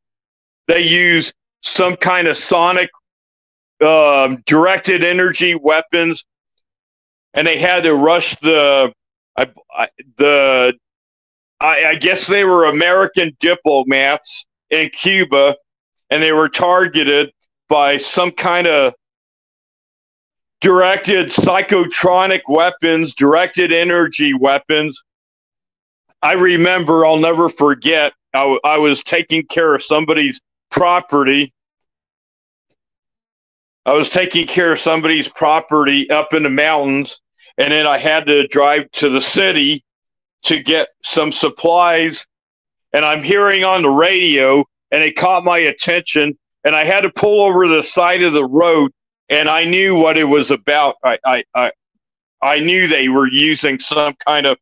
[0.68, 2.90] They used some kind of sonic
[3.86, 6.26] um, directed energy weapons,
[7.36, 8.92] and they had to rush the
[9.38, 10.74] I, I, the
[11.60, 15.56] I, I guess they were American diplomats in Cuba,
[16.10, 17.32] and they were targeted
[17.70, 18.94] by some kind of
[20.62, 25.02] directed psychotronic weapons, directed energy weapons.
[26.22, 31.54] I remember, I'll never forget, I, w- I was taking care of somebody's property.
[33.86, 37.22] I was taking care of somebody's property up in the mountains,
[37.58, 39.84] and then I had to drive to the city
[40.44, 42.26] to get some supplies.
[42.94, 47.10] And I'm hearing on the radio, and it caught my attention, and I had to
[47.10, 48.92] pull over the side of the road
[49.30, 50.98] and I knew what it was about.
[51.04, 51.72] I, I, I,
[52.42, 54.58] I knew they were using some kind of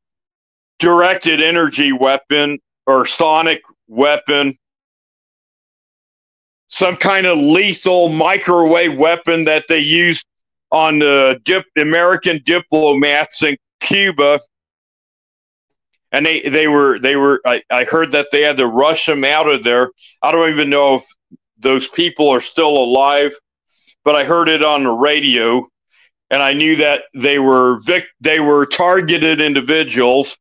[0.79, 4.57] directed energy weapon or sonic weapon,
[6.69, 10.25] some kind of lethal microwave weapon that they used
[10.73, 14.41] on the dip, American diplomats in Cuba.
[16.11, 19.23] And they, they were they were I, I heard that they had to rush them
[19.23, 19.91] out of there.
[20.21, 21.03] I don't even know if
[21.59, 23.33] those people are still alive
[24.03, 25.67] but I heard it on the radio,
[26.29, 30.37] and I knew that they were vic- they were targeted individuals.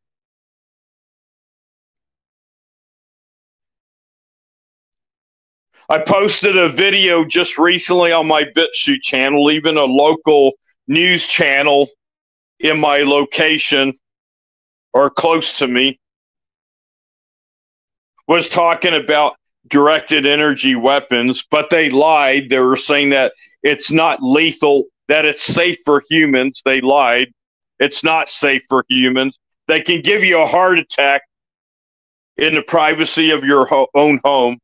[5.89, 10.53] I posted a video just recently on my BitChute channel, even a local
[10.87, 11.89] news channel
[12.59, 13.93] in my location
[14.93, 15.99] or close to me
[18.27, 19.35] was talking about
[19.67, 22.49] directed energy weapons, but they lied.
[22.49, 26.61] They were saying that it's not lethal, that it's safe for humans.
[26.63, 27.31] They lied.
[27.79, 29.37] It's not safe for humans.
[29.67, 31.23] They can give you a heart attack
[32.37, 34.59] in the privacy of your ho- own home.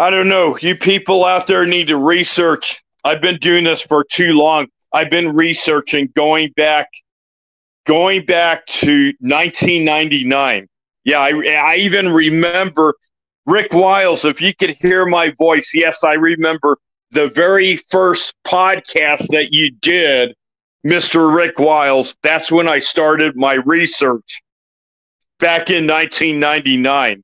[0.00, 0.56] I don't know.
[0.56, 2.82] You people out there need to research.
[3.04, 4.68] I've been doing this for too long.
[4.94, 6.88] I've been researching going back
[7.84, 10.66] going back to 1999.
[11.04, 12.94] Yeah, I, I even remember
[13.44, 14.24] Rick Wiles.
[14.24, 16.78] If you could hear my voice, yes, I remember
[17.10, 20.34] the very first podcast that you did,
[20.82, 21.34] Mr.
[21.34, 22.16] Rick Wiles.
[22.22, 24.40] That's when I started my research
[25.40, 27.22] back in 1999.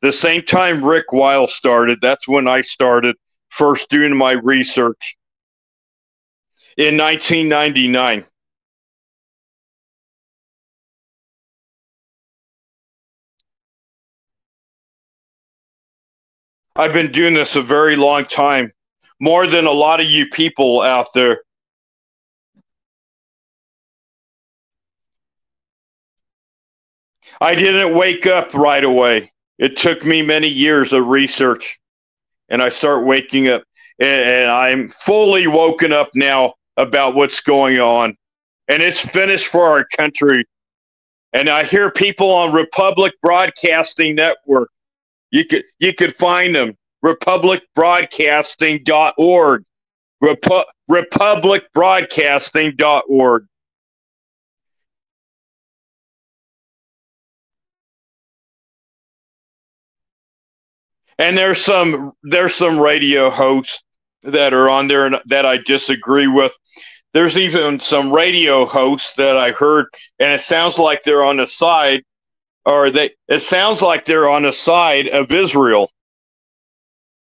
[0.00, 3.16] The same time Rick Wiles started, that's when I started
[3.48, 5.16] first doing my research
[6.76, 8.24] in 1999.
[16.76, 18.70] I've been doing this a very long time,
[19.20, 21.40] more than a lot of you people out there.
[27.40, 29.32] I didn't wake up right away.
[29.58, 31.78] It took me many years of research,
[32.48, 33.64] and I start waking up,
[33.98, 38.16] and, and I'm fully woken up now about what's going on.
[38.68, 40.44] And it's finished for our country.
[41.32, 44.70] And I hear people on Republic Broadcasting Network.
[45.30, 49.64] You could you could find them republicbroadcasting.org.
[50.22, 53.46] Repu- republicbroadcasting.org.
[61.18, 63.82] And there's some there's some radio hosts
[64.22, 66.56] that are on there and that I disagree with.
[67.14, 69.86] There's even some radio hosts that I heard,
[70.18, 72.02] and it sounds like they're on the side,
[72.64, 73.10] or they.
[73.28, 75.90] It sounds like they're on the side of Israel.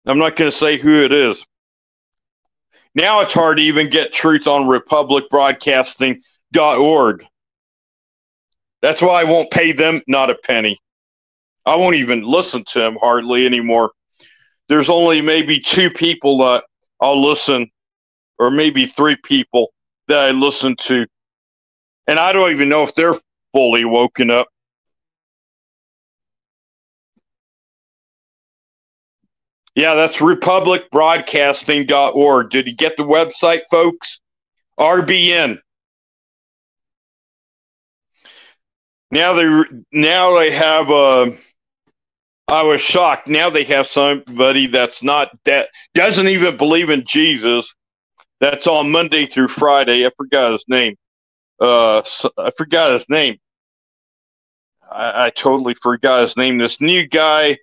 [0.06, 1.46] I'm not going to say who it is.
[2.96, 7.26] Now it's hard to even get truth on republicbroadcasting.org.
[8.82, 10.80] That's why I won't pay them not a penny.
[11.70, 13.92] I won't even listen to him hardly anymore.
[14.70, 16.64] There's only maybe two people that
[17.00, 17.70] I'll listen,
[18.40, 19.72] or maybe three people
[20.08, 21.06] that I listen to,
[22.08, 23.14] and I don't even know if they're
[23.54, 24.48] fully woken up.
[29.76, 32.50] Yeah, that's republicbroadcasting.org.
[32.50, 34.20] Did you get the website, folks?
[34.80, 35.60] RBN.
[39.12, 41.30] Now they now they have a uh,
[42.50, 43.28] I was shocked.
[43.28, 47.74] Now they have somebody that's not that doesn't even believe in Jesus.
[48.40, 50.06] That's on Monday through Friday.
[50.06, 50.96] I forgot his name.
[51.60, 52.02] Uh,
[52.38, 53.38] I forgot his name.
[54.90, 56.58] I, I totally forgot his name.
[56.58, 57.58] This new guy.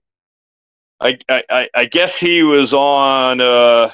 [1.01, 3.91] I I, I guess he was on uh,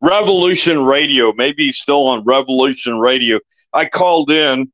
[0.00, 1.32] Revolution Radio.
[1.34, 3.38] Maybe he's still on Revolution Radio.
[3.72, 4.72] I called in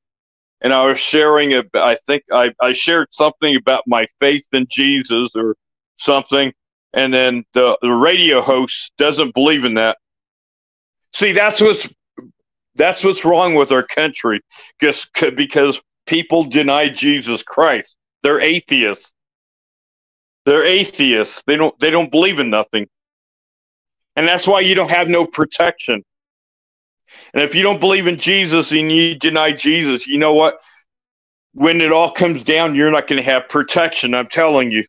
[0.63, 5.31] and I was sharing I think I, I shared something about my faith in Jesus
[5.35, 5.57] or
[5.97, 6.53] something,
[6.95, 9.99] and then the, the radio host doesn't believe in that.
[11.13, 11.89] See, that's what's
[12.77, 14.41] That's what's wrong with our country,
[14.81, 17.97] just because people deny Jesus Christ.
[18.23, 19.13] They're atheists.
[20.47, 21.43] They're atheists.
[21.47, 22.89] They don't they don't believe in nothing.
[24.17, 26.03] And that's why you don't have no protection.
[27.35, 30.59] And if you don't believe in Jesus and you deny Jesus, you know what?
[31.55, 34.15] When it all comes down, you're not going to have protection.
[34.15, 34.85] I'm telling you.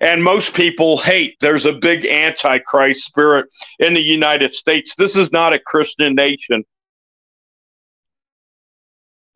[0.00, 1.36] And most people hate.
[1.40, 3.46] There's a big antichrist spirit
[3.78, 4.94] in the United States.
[4.94, 6.64] This is not a Christian nation.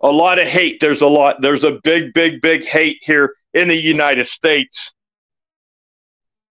[0.01, 0.81] A lot of hate.
[0.81, 1.41] There's a lot.
[1.41, 4.93] There's a big, big, big hate here in the United States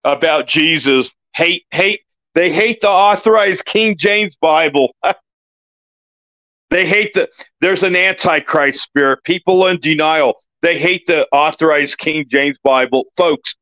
[0.03, 1.11] about Jesus.
[1.35, 2.01] Hate, hate.
[2.35, 4.95] They hate the authorized King James Bible.
[6.69, 7.29] they hate the.
[7.61, 9.23] There's an antichrist spirit.
[9.23, 10.35] People in denial.
[10.61, 13.55] They hate the authorized King James Bible, folks.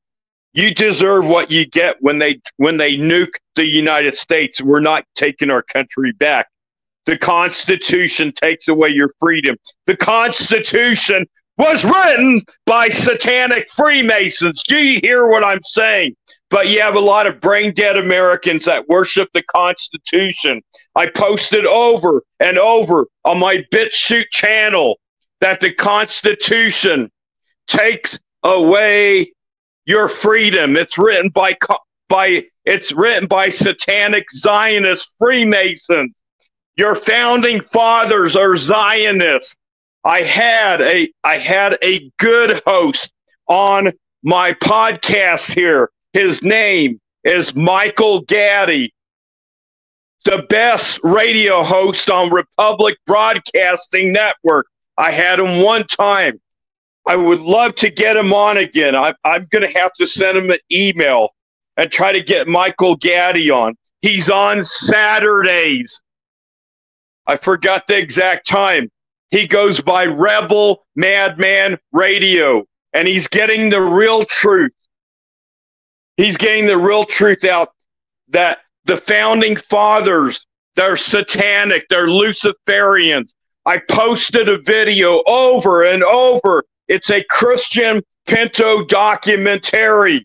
[0.53, 4.61] You deserve what you get when they when they nuke the United States.
[4.61, 6.47] We're not taking our country back.
[7.05, 9.55] The Constitution takes away your freedom.
[9.87, 11.25] The Constitution
[11.57, 14.61] was written by satanic Freemasons.
[14.63, 16.15] Do you hear what I'm saying?
[16.51, 20.61] But you have a lot of brain dead Americans that worship the Constitution.
[20.95, 24.99] I posted over and over on my BitChute channel
[25.39, 27.09] that the Constitution
[27.67, 29.31] takes away
[29.85, 30.75] your freedom.
[30.75, 31.55] It's written by
[32.09, 36.13] by it's written by satanic Zionist Freemasons.
[36.75, 39.55] Your founding fathers are Zionists.
[40.03, 43.09] I had a I had a good host
[43.47, 43.93] on
[44.23, 45.89] my podcast here.
[46.13, 48.93] His name is Michael Gaddy,
[50.25, 54.67] the best radio host on Republic Broadcasting Network.
[54.97, 56.39] I had him one time.
[57.07, 58.95] I would love to get him on again.
[58.95, 61.29] I, I'm going to have to send him an email
[61.77, 63.75] and try to get Michael Gaddy on.
[64.01, 65.99] He's on Saturdays.
[67.25, 68.91] I forgot the exact time.
[69.29, 74.73] He goes by Rebel Madman Radio, and he's getting the real truth.
[76.21, 77.69] He's getting the real truth out
[78.29, 80.45] that the founding fathers,
[80.75, 83.33] they're satanic, they're Luciferians.
[83.65, 90.23] I posted a video over and over it's a Christian Pinto documentary.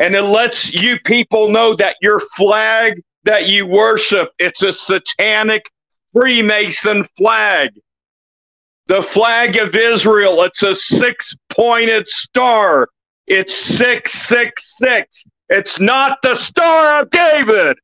[0.00, 5.64] And it lets you people know that your flag that you worship, it's a satanic
[6.12, 7.70] Freemason flag.
[8.88, 12.88] The flag of Israel, it's a six pointed star.
[13.26, 15.24] It's 666.
[15.48, 17.78] It's not the Star of David.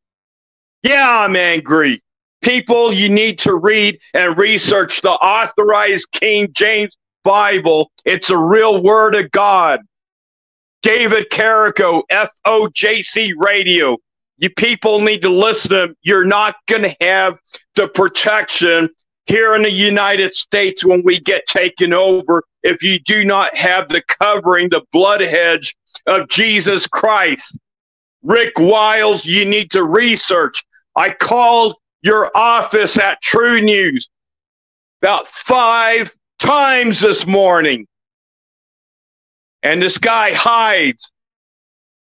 [0.83, 2.03] Yeah, I'm angry.
[2.43, 7.91] People, you need to read and research the authorized King James Bible.
[8.05, 9.81] It's a real word of God.
[10.83, 13.99] David Carrico, FOJC Radio.
[14.39, 15.95] You people need to listen.
[16.03, 17.39] You're not going to have
[17.75, 18.89] the protection
[19.31, 23.89] here in the United States when we get taken over if you do not have
[23.89, 25.77] the covering, the blood hedge
[26.09, 27.57] of Jesus Christ.
[28.25, 30.65] Rick Wiles, you need to research.
[30.97, 34.09] I called your office at TruNews
[35.01, 37.87] about five times this morning.
[39.63, 41.13] And this guy hides.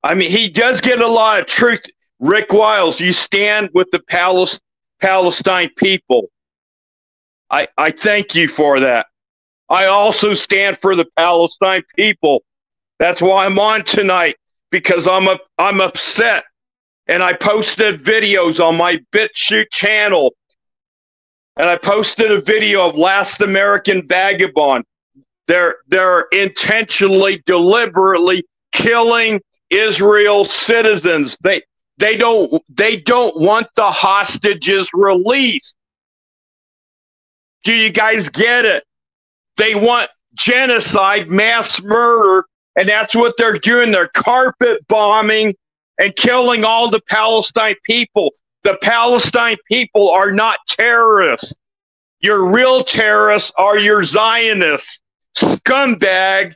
[0.03, 1.83] I mean, he does get a lot of truth.
[2.19, 4.01] Rick Wiles, you stand with the
[5.01, 6.31] Palestine people.
[7.51, 9.07] I, I thank you for that.
[9.69, 12.43] I also stand for the Palestine people.
[12.99, 14.37] That's why I'm on tonight
[14.71, 16.45] because I'm a, I'm upset.
[17.07, 20.33] And I posted videos on my BitChute channel
[21.57, 24.85] and I posted a video of Last American Vagabond.
[25.47, 31.37] They're they're intentionally, deliberately killing Israel citizens.
[31.43, 31.63] They
[31.99, 35.77] they don't they don't want the hostages released.
[37.65, 38.85] Do you guys get it?
[39.57, 42.47] They want genocide, mass murder,
[42.77, 43.91] and that's what they're doing.
[43.91, 45.55] They're carpet bombing
[45.99, 48.33] and killing all the Palestine people.
[48.63, 51.55] The Palestine people are not terrorists.
[52.21, 55.01] Your real terrorists are your Zionists,
[55.37, 56.55] scumbag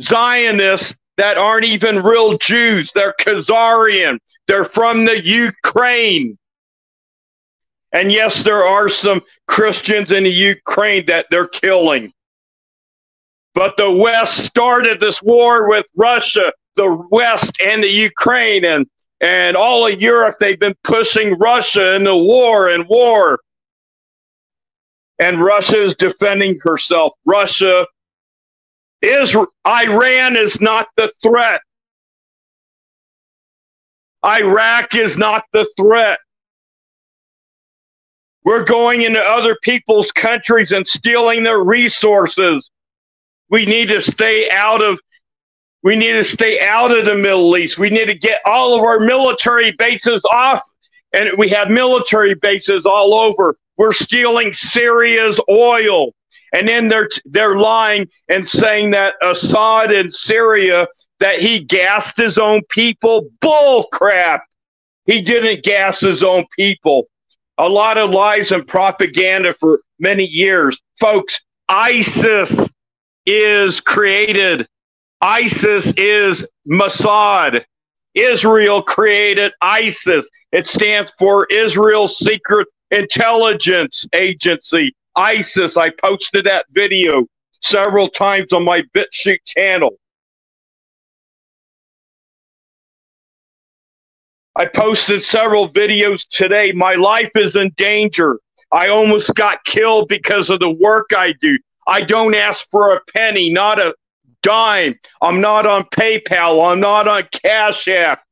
[0.00, 2.90] Zionists that aren't even real Jews.
[2.94, 4.18] They're Khazarian.
[4.46, 6.38] They're from the Ukraine.
[7.92, 12.12] And yes, there are some Christians in the Ukraine that they're killing.
[13.54, 18.86] But the West started this war with Russia, the West and the Ukraine, and
[19.20, 23.40] and all of Europe, they've been pushing Russia into war and war.
[25.18, 27.14] And Russia is defending herself.
[27.24, 27.84] Russia
[29.02, 29.36] is,
[29.66, 31.60] Iran is not the threat.
[34.24, 36.20] Iraq is not the threat.
[38.48, 42.70] We're going into other people's countries and stealing their resources.
[43.50, 44.98] We need to stay out of
[45.82, 47.76] we need to stay out of the Middle East.
[47.76, 50.62] We need to get all of our military bases off.
[51.12, 53.54] And we have military bases all over.
[53.76, 56.14] We're stealing Syria's oil.
[56.54, 60.88] And then they're they're lying and saying that Assad in Syria
[61.20, 63.28] that he gassed his own people.
[63.42, 64.42] Bull crap.
[65.04, 67.08] He didn't gas his own people.
[67.58, 70.80] A lot of lies and propaganda for many years.
[71.00, 72.68] Folks, ISIS
[73.26, 74.66] is created.
[75.20, 77.64] ISIS is Mossad.
[78.14, 80.28] Israel created ISIS.
[80.52, 84.94] It stands for Israel Secret Intelligence Agency.
[85.16, 85.76] ISIS.
[85.76, 87.26] I posted that video
[87.62, 89.94] several times on my BitChute channel.
[94.58, 96.72] I posted several videos today.
[96.72, 98.40] My life is in danger.
[98.72, 101.56] I almost got killed because of the work I do.
[101.86, 103.94] I don't ask for a penny, not a
[104.42, 104.98] dime.
[105.22, 106.72] I'm not on PayPal.
[106.72, 108.24] I'm not on Cash App.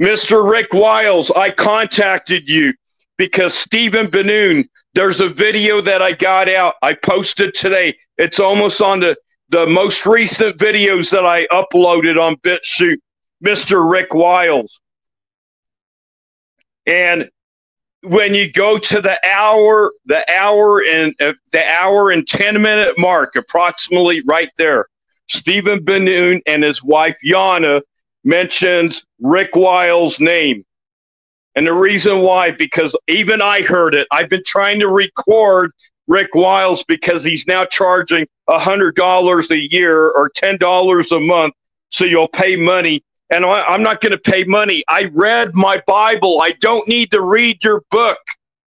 [0.00, 0.48] Mr.
[0.48, 2.74] Rick Wiles, I contacted you
[3.16, 6.74] because Stephen Ben-Nun, there's a video that I got out.
[6.82, 7.96] I posted today.
[8.18, 9.16] It's almost on the,
[9.50, 12.98] the most recent videos that I uploaded on BitChute,
[13.44, 13.90] Mr.
[13.90, 14.80] Rick Wiles.
[16.86, 17.28] And
[18.02, 22.94] when you go to the hour, the hour and uh, the hour and 10 minute
[22.98, 24.86] mark, approximately right there,
[25.28, 27.82] Stephen Ben-Nun and his wife Yana
[28.24, 30.64] mentions Rick Wiles' name.
[31.54, 34.06] And the reason why, because even I heard it.
[34.12, 35.72] I've been trying to record
[36.08, 41.54] Rick Wiles because he's now charging $100 a year or $10 a month.
[41.90, 43.04] So you'll pay money.
[43.30, 44.82] And I, am not going to pay money.
[44.88, 46.40] I read my Bible.
[46.40, 48.18] I don't need to read your book.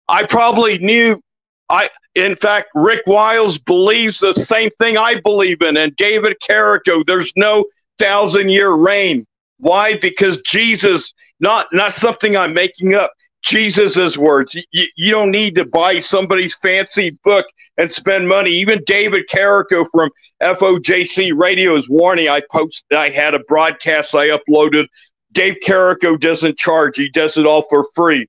[0.08, 1.22] I probably knew.
[1.70, 7.02] I, in fact, Rick Wiles believes the same thing I believe in, and David Carrico.
[7.06, 7.64] There's no
[7.98, 9.26] thousand year reign.
[9.58, 9.96] Why?
[9.96, 13.12] Because Jesus not not something I'm making up.
[13.44, 14.56] Jesus' words.
[14.72, 17.46] You, you don't need to buy somebody's fancy book
[17.78, 18.52] and spend money.
[18.52, 20.10] Even David Carrico from
[20.42, 22.30] FOJC Radio is warning.
[22.30, 24.86] I posted, I had a broadcast I uploaded.
[25.32, 28.28] Dave Carrico doesn't charge, he does it all for free.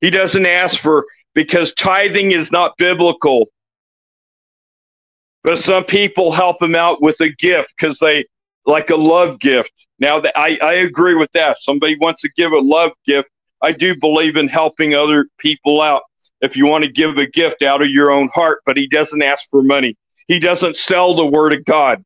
[0.00, 3.48] He doesn't ask for, because tithing is not biblical.
[5.44, 8.24] But some people help him out with a gift because they
[8.64, 9.72] like a love gift.
[9.98, 11.58] Now I, I agree with that.
[11.60, 13.28] Somebody wants to give a love gift.
[13.62, 16.02] I do believe in helping other people out.
[16.40, 19.22] If you want to give a gift out of your own heart, but he doesn't
[19.22, 19.96] ask for money.
[20.26, 22.04] He doesn't sell the word of God.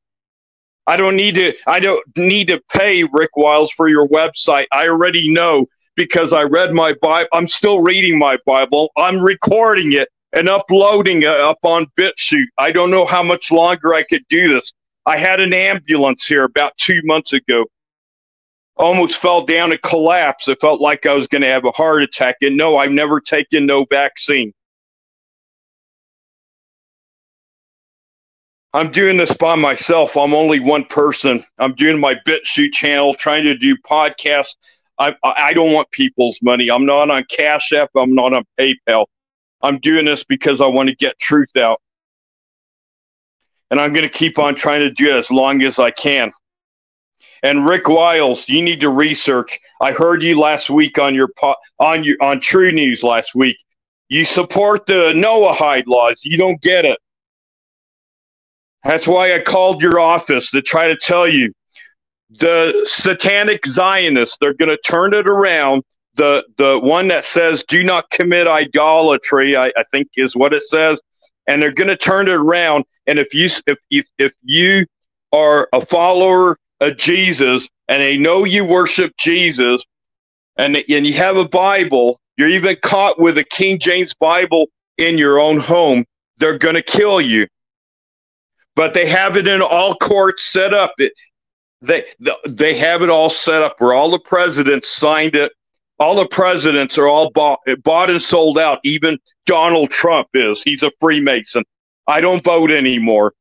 [0.86, 4.66] I don't need to I don't need to pay Rick Wiles for your website.
[4.72, 7.28] I already know because I read my Bible.
[7.32, 8.90] I'm still reading my Bible.
[8.96, 12.46] I'm recording it and uploading it up on BitChute.
[12.58, 14.72] I don't know how much longer I could do this.
[15.06, 17.66] I had an ambulance here about two months ago.
[18.76, 20.48] Almost fell down and collapsed.
[20.48, 22.36] It felt like I was going to have a heart attack.
[22.42, 24.52] And no, I've never taken no vaccine.
[28.74, 30.16] I'm doing this by myself.
[30.16, 31.42] I'm only one person.
[31.58, 34.56] I'm doing my BitChute channel, trying to do podcasts.
[34.98, 36.70] I, I don't want people's money.
[36.70, 37.90] I'm not on Cash App.
[37.96, 39.06] I'm not on PayPal.
[39.62, 41.80] I'm doing this because I want to get truth out
[43.70, 46.30] and I'm going to keep on trying to do it as long as I can.
[47.46, 49.60] And Rick Wiles, you need to research.
[49.80, 53.56] I heard you last week on your po- on your on TruNews last week.
[54.08, 56.24] You support the Noahide laws.
[56.24, 56.98] You don't get it.
[58.82, 61.52] That's why I called your office to try to tell you
[62.30, 64.38] the satanic Zionists.
[64.40, 65.84] They're going to turn it around.
[66.16, 70.64] The the one that says "Do not commit idolatry," I, I think is what it
[70.64, 70.98] says
[71.46, 72.84] and they're going to turn it around.
[73.06, 74.84] And if you if if if you
[75.32, 79.84] are a follower of Jesus and they know you worship Jesus,
[80.56, 84.66] and and you have a Bible, you're even caught with a King James Bible
[84.98, 86.04] in your own home,
[86.38, 87.46] they're going to kill you.
[88.74, 90.94] But they have it in all courts set up.
[90.98, 91.12] It,
[91.82, 92.04] they
[92.46, 95.52] they have it all set up where all the presidents signed it
[95.98, 98.80] all the presidents are all bought, bought and sold out.
[98.84, 100.62] Even Donald Trump is.
[100.62, 101.64] He's a Freemason.
[102.06, 103.32] I don't vote anymore.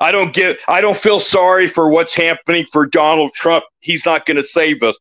[0.00, 0.58] I don't get.
[0.68, 3.64] I don't feel sorry for what's happening for Donald Trump.
[3.80, 4.98] He's not going to save us.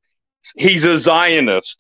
[0.58, 1.78] He's a Zionist.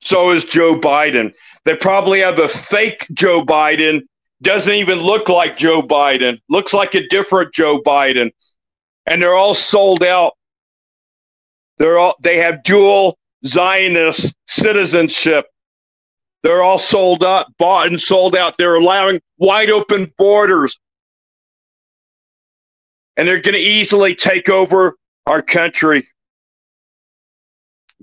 [0.00, 1.32] So is Joe Biden.
[1.64, 4.02] They probably have a fake Joe Biden.
[4.42, 6.40] Doesn't even look like Joe Biden.
[6.48, 8.30] Looks like a different Joe Biden.
[9.06, 10.34] and they're all sold out.
[11.78, 15.46] They're all they have dual Zionist citizenship.
[16.42, 18.56] They're all sold up, bought and sold out.
[18.56, 20.78] They're allowing wide open borders.
[23.16, 24.96] And they're going to easily take over
[25.26, 26.06] our country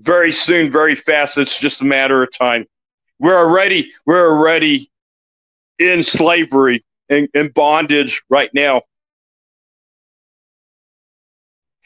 [0.00, 1.38] very soon, very fast.
[1.38, 2.66] It's just a matter of time.
[3.20, 4.90] We're already we're already
[5.78, 8.82] in slavery and in bondage right now.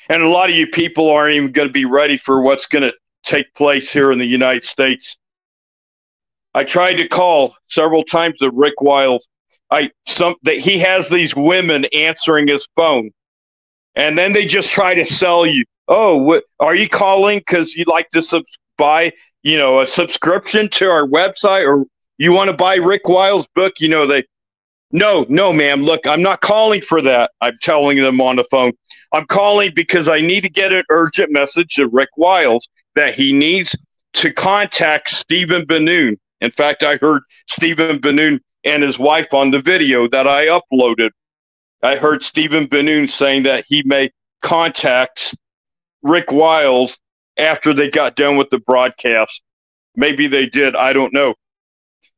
[0.09, 2.83] And a lot of you people aren't even going to be ready for what's going
[2.83, 5.19] to take place here in the United States.
[6.55, 9.29] I tried to call several times to Rick Wiles.
[9.71, 13.11] I some that he has these women answering his phone,
[13.99, 15.65] and then they just try to sell you.
[15.89, 18.45] Oh, what, are you calling because you'd like to sub-
[18.77, 21.85] buy, you know, a subscription to our website, or
[22.17, 23.75] you want to buy Rick Wiles' book?
[23.81, 24.25] You know, they
[24.91, 25.83] no, no, ma'am.
[25.83, 27.33] Look, I'm not calling for that.
[27.43, 28.73] I'm telling them on the phone.
[29.13, 33.33] I'm calling because I need to get an urgent message to Rick Wiles that he
[33.33, 33.77] needs
[34.15, 36.17] to contact Stephen Ben-Nun.
[36.41, 41.11] In fact, I heard Stephen Ben-Nun and his wife on the video that I uploaded.
[41.83, 44.11] I heard Stephen Ben-Nun saying that he may
[44.43, 45.37] contact
[46.03, 46.99] Rick Wiles
[47.37, 49.43] after they got done with the broadcast.
[49.95, 50.75] Maybe they did.
[50.77, 51.35] I don't know.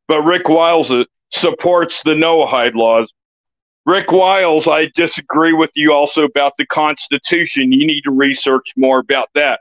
[0.09, 3.13] But Rick Wiles uh, supports the Noahide laws.
[3.87, 7.73] Rick Wiles, I disagree with you also about the Constitution.
[7.73, 9.61] You need to research more about that.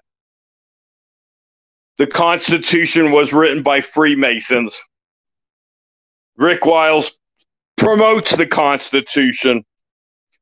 [1.97, 4.79] The Constitution was written by Freemasons.
[6.37, 7.11] Rick Wiles
[7.77, 9.63] promotes the Constitution,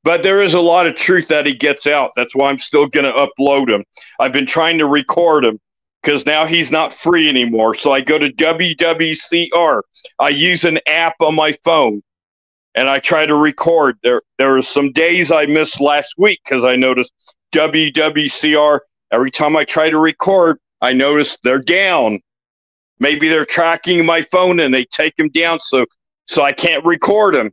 [0.07, 2.11] but there is a lot of truth that he gets out.
[2.15, 3.83] That's why I'm still going to upload him.
[4.21, 5.59] I've been trying to record him
[6.01, 7.75] because now he's not free anymore.
[7.75, 9.81] So I go to WWCR.
[10.19, 12.01] I use an app on my phone
[12.73, 13.97] and I try to record.
[14.01, 17.11] There there some days I missed last week because I noticed
[17.51, 18.79] WWCR
[19.11, 22.21] every time I try to record, I notice they're down.
[23.01, 25.85] Maybe they're tracking my phone and they take them down so
[26.27, 27.51] so I can't record them.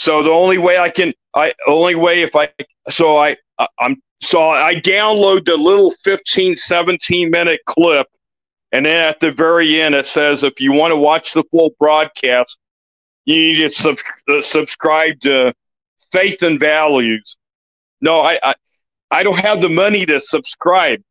[0.00, 2.48] So the only way I can I only way if I
[2.88, 3.36] so I
[3.78, 8.06] I'm so I download the little 15, 17 minute clip.
[8.72, 11.72] And then at the very end, it says if you want to watch the full
[11.78, 12.58] broadcast,
[13.26, 13.98] you need to sub-
[14.28, 15.52] uh, subscribe to
[16.12, 17.36] Faith and Values.
[18.00, 18.54] No, I, I,
[19.10, 21.02] I don't have the money to subscribe.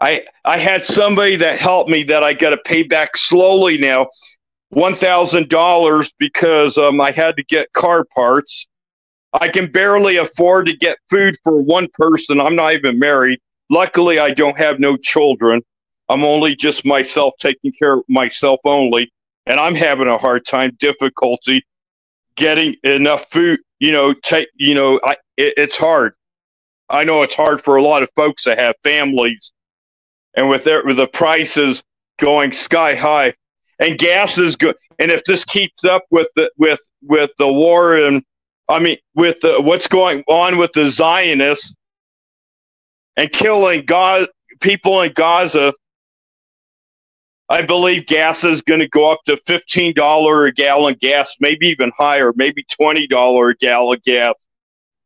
[0.00, 4.08] I I had somebody that helped me that I got to pay back slowly now,
[4.70, 8.66] one thousand dollars because um, I had to get car parts
[9.34, 12.40] I can barely afford to get food for one person.
[12.40, 13.40] I'm not even married.
[13.68, 15.60] Luckily, I don't have no children.
[16.08, 19.12] I'm only just myself taking care of myself only.
[19.46, 21.64] And I'm having a hard time, difficulty
[22.36, 23.58] getting enough food.
[23.80, 26.14] You know, take, you know, I, it, it's hard.
[26.88, 29.52] I know it's hard for a lot of folks that have families.
[30.36, 31.82] And with, their, with the prices
[32.18, 33.34] going sky high
[33.78, 34.76] and gas is good.
[34.98, 38.22] And if this keeps up with the, with, with the war and
[38.68, 41.74] I mean, with the, what's going on with the Zionists
[43.16, 44.26] and killing God,
[44.60, 45.72] people in Gaza,
[47.48, 51.92] I believe gas is going to go up to $15 a gallon gas, maybe even
[51.96, 54.34] higher, maybe $20 a gallon gas.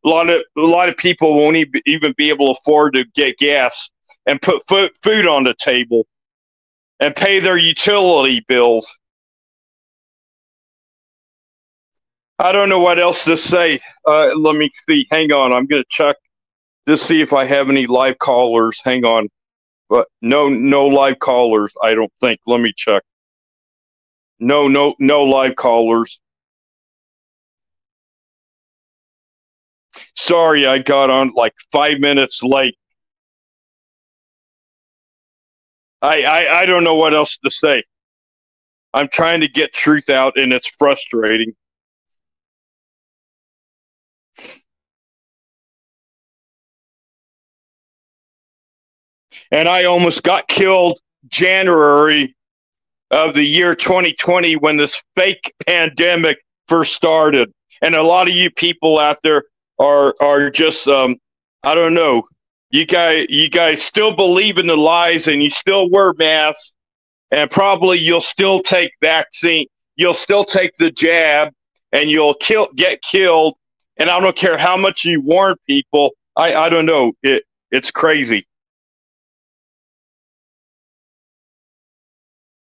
[0.04, 3.36] A lot of a lot of people won't even be able to afford to get
[3.38, 3.90] gas
[4.26, 6.06] and put food on the table
[7.00, 8.98] and pay their utility bills.
[12.38, 13.80] I don't know what else to say.
[14.06, 15.06] Uh, let me see.
[15.10, 15.52] Hang on.
[15.52, 16.16] I'm going to check
[16.86, 18.80] to see if I have any live callers.
[18.84, 19.28] Hang on.
[19.88, 21.72] But no, no live callers.
[21.82, 22.40] I don't think.
[22.46, 23.02] Let me check.
[24.38, 26.20] No, no, no live callers.
[30.14, 32.77] Sorry, I got on like five minutes late.
[36.00, 37.82] I, I, I don't know what else to say.
[38.94, 41.54] I'm trying to get truth out, and it's frustrating.
[49.50, 52.34] and I almost got killed January
[53.10, 56.38] of the year 2020 when this fake pandemic
[56.68, 57.52] first started.
[57.80, 59.44] And a lot of you people out there
[59.78, 61.16] are are just um,
[61.62, 62.28] I don't know.
[62.70, 66.74] You guys you guys still believe in the lies and you still wear masks
[67.30, 69.66] and probably you'll still take vaccine.
[69.96, 71.52] You'll still take the jab
[71.92, 73.54] and you'll kill get killed.
[73.96, 76.12] And I don't care how much you warn people.
[76.36, 77.12] I, I don't know.
[77.22, 78.46] It it's crazy.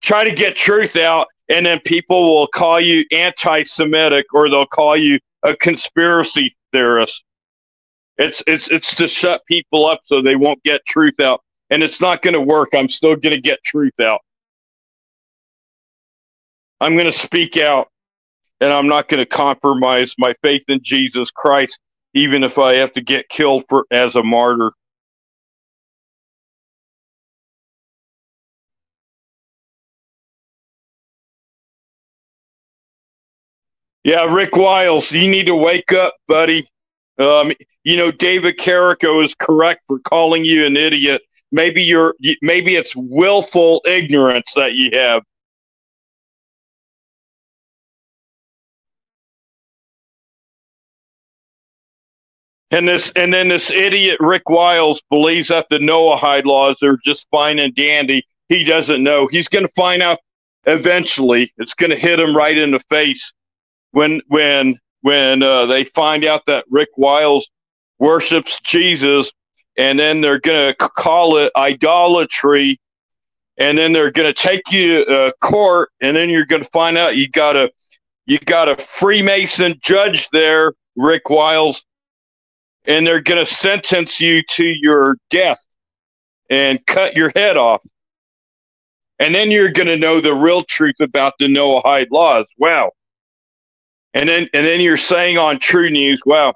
[0.10, 4.66] try to get truth out, and then people will call you anti Semitic or they'll
[4.66, 7.24] call you a conspiracy theorist.
[8.20, 11.42] It's it's it's to shut people up so they won't get truth out.
[11.72, 12.70] And it's not going to work.
[12.76, 14.22] I'm still going to get truth out.
[16.82, 17.90] I'm going to speak out
[18.62, 21.80] and I'm not going to compromise my faith in Jesus Christ
[22.14, 24.72] even if I have to get killed for as a martyr.
[34.04, 36.68] Yeah, Rick Wiles, you need to wake up, buddy.
[37.20, 37.52] Um,
[37.84, 41.22] you know, David Carrico is correct for calling you an idiot.
[41.52, 45.24] Maybe you're, maybe it's willful ignorance that you have.
[52.72, 57.28] And this, and then this idiot Rick Wiles believes that the Noahide laws are just
[57.32, 58.24] fine and dandy.
[58.48, 59.28] He doesn't know.
[59.28, 60.20] He's going to find out
[60.66, 61.52] eventually.
[61.58, 63.34] It's going to hit him right in the face
[63.92, 67.50] when when when uh, they find out that Rick Wiles
[68.00, 69.32] worships Jesus,
[69.78, 72.80] and then they're going to call it idolatry,
[73.58, 76.70] and then they're going to take you to uh, court, and then you're going to
[76.70, 77.72] find out you got a
[78.26, 81.84] you got a Freemason judge there, Rick Wiles,
[82.86, 85.60] and they're going to sentence you to your death
[86.50, 87.82] and cut your head off.
[89.18, 92.48] And then you're going to know the real truth about the Noahide laws.
[92.58, 92.92] Wow.
[94.14, 96.56] And then, and then you're saying on TruNews, well,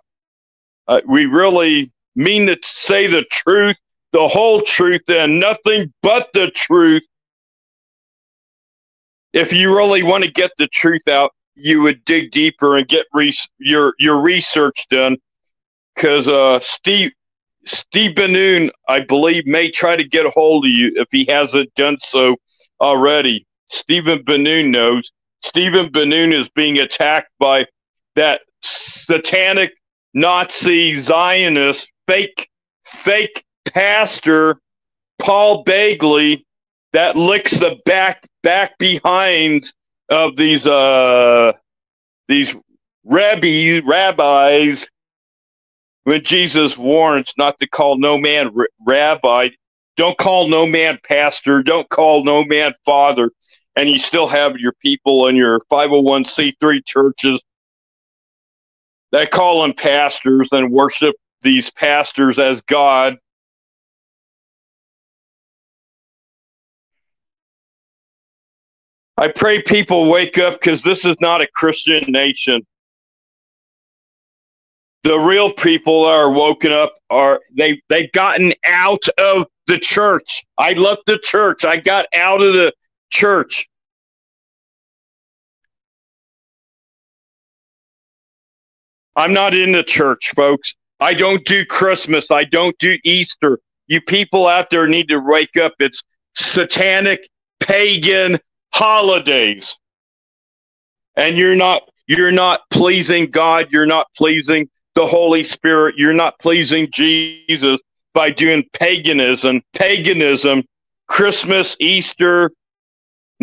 [0.88, 3.78] uh, we really mean to say the truth,
[4.12, 7.04] the whole truth, and nothing but the truth.
[9.34, 13.06] If you really want to get the truth out, you would dig deeper and get
[13.14, 15.18] re- your your research done
[15.96, 17.12] because uh, Steve
[17.66, 21.74] Steve Ben-Nun, I believe, may try to get a hold of you if he hasn't
[21.76, 22.36] done so
[22.82, 23.46] already.
[23.70, 25.12] Stephen Ben-Nun knows.
[25.44, 27.66] Stephen Ben-Nun is being attacked by
[28.16, 29.74] that satanic
[30.14, 32.50] Nazi Zionist fake
[32.86, 34.60] fake pastor
[35.20, 36.44] Paul Begley
[36.94, 39.74] that licks the back back behinds
[40.10, 41.52] of these uh
[42.28, 42.56] these
[43.04, 44.88] rabbi rabbis
[46.04, 49.50] when Jesus warns not to call no man r- rabbi,
[49.96, 53.32] don't call no man pastor, don't call no man father,
[53.76, 57.42] and you still have your people in your 501c3 churches
[59.12, 63.18] that call them pastors and worship these pastors as God.
[69.18, 72.66] I pray people wake up because this is not a Christian nation.
[75.04, 80.44] The real people are woken up are they they've gotten out of the church.
[80.58, 81.66] I left the church.
[81.66, 82.74] I got out of the
[83.14, 83.70] church.
[89.16, 90.76] I'm not in the church folks.
[91.00, 92.32] I don't do christmas.
[92.32, 93.60] I don't do easter.
[93.88, 95.74] You people out there need to wake up.
[95.80, 96.04] It's
[96.34, 98.40] satanic pagan
[98.74, 99.78] holidays.
[101.16, 103.68] And you're not you're not pleasing god.
[103.72, 105.96] You're not pleasing the Holy Spirit.
[105.98, 107.80] You're not pleasing Jesus
[108.14, 110.64] by doing paganism, paganism,
[111.08, 112.52] Christmas, Easter,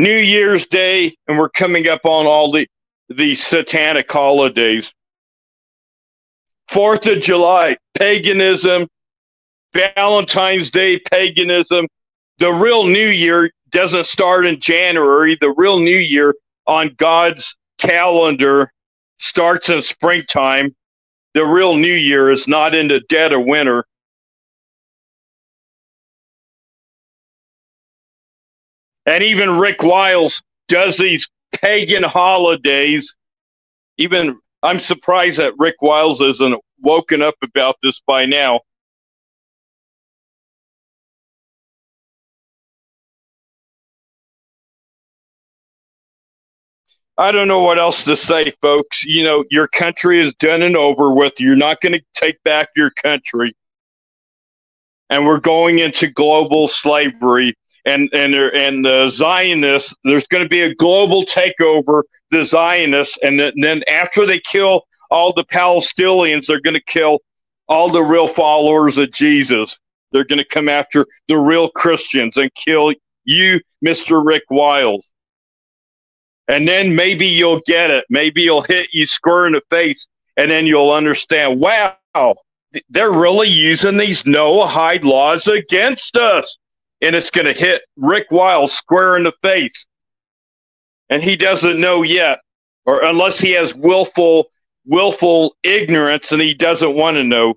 [0.01, 2.67] New Year's Day, and we're coming up on all the
[3.09, 4.93] the satanic holidays.
[6.69, 8.87] Fourth of July, paganism,
[9.73, 11.87] Valentine's Day, paganism.
[12.39, 15.37] The real New Year doesn't start in January.
[15.41, 16.35] The real New Year
[16.67, 18.73] on God's calendar
[19.19, 20.75] starts in springtime
[21.35, 23.85] the real new year is not in the dead of winter.
[29.07, 33.17] And even Rick Wiles does these pagan holidays.
[33.99, 38.61] Even I'm surprised that Rick Wiles isn't woken up about this by now.
[47.21, 49.05] I don't know what else to say, folks.
[49.05, 51.35] You know, your country is done and over with.
[51.39, 53.55] You're not going to take back your country.
[55.11, 57.55] And we're going into global slavery.
[57.85, 62.03] And and and the Zionists, there's going to be a global takeover.
[62.31, 67.21] The Zionists, and then after they kill all the Palestinians, they're going to kill
[67.69, 69.77] all the real followers of Jesus.
[70.13, 72.93] They're going to come after the real Christians and kill
[73.25, 75.11] you, Mister Rick Wiles
[76.51, 78.05] and then maybe you'll get it.
[78.11, 81.61] Maybe you'll hit you square in the face, and then you'll understand.
[81.61, 82.35] Wow,
[82.89, 86.59] they're really using these Noahide laws against us,
[87.01, 89.87] and it's going to hit Rick Wiles square in the face.
[91.09, 92.41] And he doesn't know yet,
[92.85, 94.51] or unless he has willful,
[94.87, 97.55] willful ignorance and he doesn't want to know.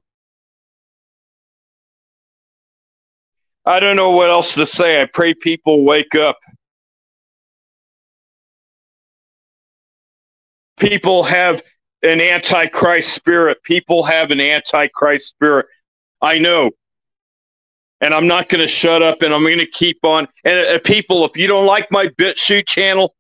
[3.66, 5.02] I don't know what else to say.
[5.02, 6.38] I pray people wake up.
[10.78, 11.62] People have
[12.02, 13.64] an antichrist spirit.
[13.64, 15.68] People have an antichrist spirit.
[16.22, 16.72] I know
[18.04, 20.28] and I'm not going to shut up and I'm going to keep on.
[20.44, 23.16] And uh, people, if you don't like my BitChute channel,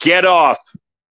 [0.00, 0.58] get off.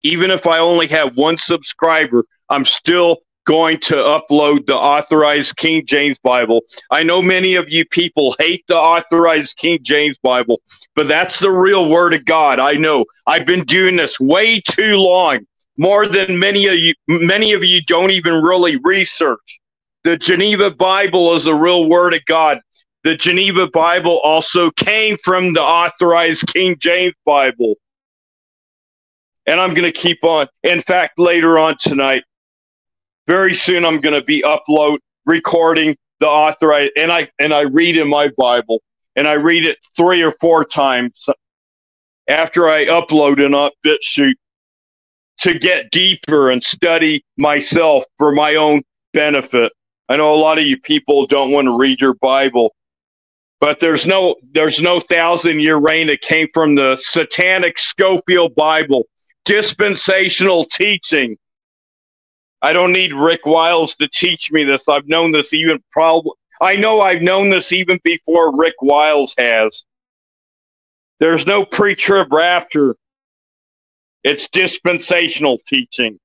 [0.04, 5.86] Even if I only have one subscriber, I'm still going to upload the authorized King
[5.86, 6.62] James Bible.
[6.92, 10.62] I know many of you people hate the authorized King James Bible,
[10.96, 12.60] but that's the real word of God.
[12.60, 13.06] I know.
[13.28, 15.40] I've been doing this way too long.
[15.78, 19.60] More than many of you many of you don't even really research.
[20.04, 22.62] The Geneva Bible is the real word of God.
[23.04, 27.76] The Geneva Bible also came from the authorized King James Bible.
[29.46, 30.48] And I'm going to keep on.
[30.64, 32.24] In fact, later on tonight,
[33.26, 37.98] very soon I'm going to be upload recording the author and I and I read
[37.98, 38.82] in my Bible
[39.16, 41.28] and I read it three or four times
[42.28, 44.34] after I upload it on BitChute
[45.40, 48.82] to get deeper and study myself for my own
[49.14, 49.72] benefit.
[50.10, 52.74] I know a lot of you people don't want to read your Bible,
[53.60, 59.06] but there's no there's no thousand year reign that came from the satanic Scofield Bible,
[59.46, 61.38] dispensational teaching
[62.62, 64.88] I don't need Rick Wiles to teach me this.
[64.88, 66.32] I've known this even probably.
[66.62, 69.84] I know I've known this even before Rick Wiles has.
[71.20, 72.96] There's no pre-trib rapture.
[74.24, 76.20] It's dispensational teaching.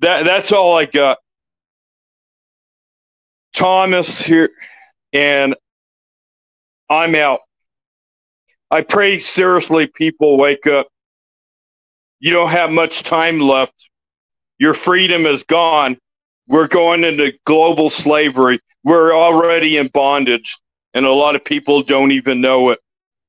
[0.00, 1.18] That that's all I got.
[3.54, 4.50] Thomas here
[5.12, 5.56] and
[6.88, 7.40] I'm out.
[8.70, 10.88] I pray seriously people wake up.
[12.20, 13.90] You don't have much time left.
[14.58, 15.96] Your freedom is gone.
[16.46, 18.60] We're going into global slavery.
[18.84, 20.56] We're already in bondage,
[20.94, 22.78] and a lot of people don't even know it.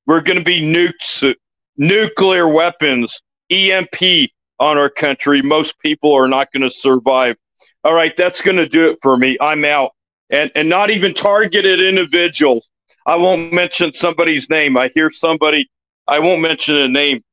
[0.06, 1.34] We're going to be nukes,
[1.78, 4.30] nuclear weapons, EMP
[4.60, 5.42] on our country.
[5.42, 7.36] Most people are not going to survive.
[7.84, 9.38] All right, that's going to do it for me.
[9.40, 9.92] I'm out.
[10.30, 12.70] And, and not even targeted individuals
[13.10, 14.78] I won't mention somebody's name.
[14.78, 15.68] I hear somebody,
[16.08, 17.24] I won't mention a name.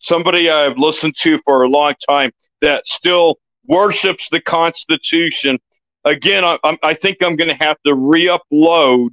[0.00, 5.58] Somebody I've listened to for a long time that still worships the Constitution.
[6.04, 9.08] Again, I, I think I'm going to have to re upload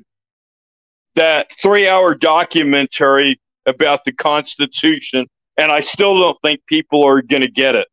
[1.16, 5.26] that three hour documentary about the Constitution,
[5.58, 7.88] and I still don't think people are going to get it.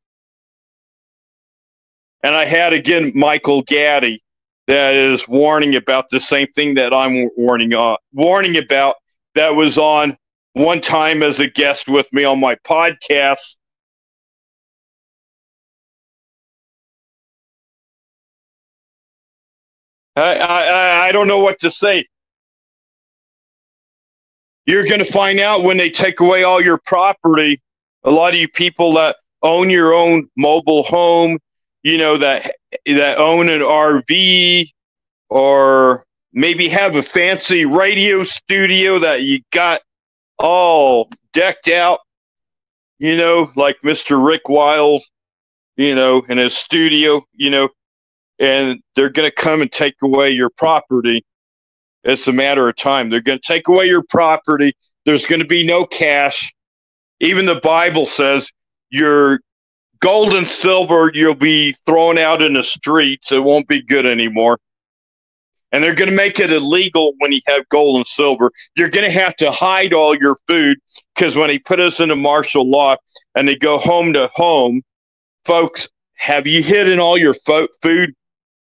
[2.23, 4.21] And I had again Michael Gaddy
[4.67, 8.97] that is warning about the same thing that I'm warning uh, warning about.
[9.35, 10.17] That was on
[10.53, 13.57] one time as a guest with me on my podcast.
[20.17, 22.07] I, I, I don't know what to say.
[24.67, 27.61] You're going to find out when they take away all your property.
[28.05, 31.39] A lot of you people that own your own mobile home,
[31.83, 32.55] you know that
[32.87, 34.71] that own an RV
[35.29, 39.83] or maybe have a fancy radio studio that you got
[40.39, 42.01] all decked out,
[42.99, 44.25] you know, like Mr.
[44.25, 45.11] Rick Wiles,
[45.77, 47.69] you know, in his studio, you know,
[48.39, 51.25] and they're going to come and take away your property.
[52.05, 53.11] It's a matter of time.
[53.11, 54.73] They're going to take away your property.
[55.07, 56.53] There's going to be no cash.
[57.21, 58.51] Even the Bible says
[58.91, 59.41] you're
[60.01, 63.33] gold and silver you'll be thrown out in the streets.
[63.33, 64.59] It won't be good anymore.
[65.73, 68.53] And they're going to make it illegal when you have gold and silver.
[68.77, 70.79] You're going to have to hide all your food
[71.15, 72.97] because when he put us into martial law
[73.35, 74.83] and they go home to home,
[75.45, 78.15] folks, have you hidden all your fo- food?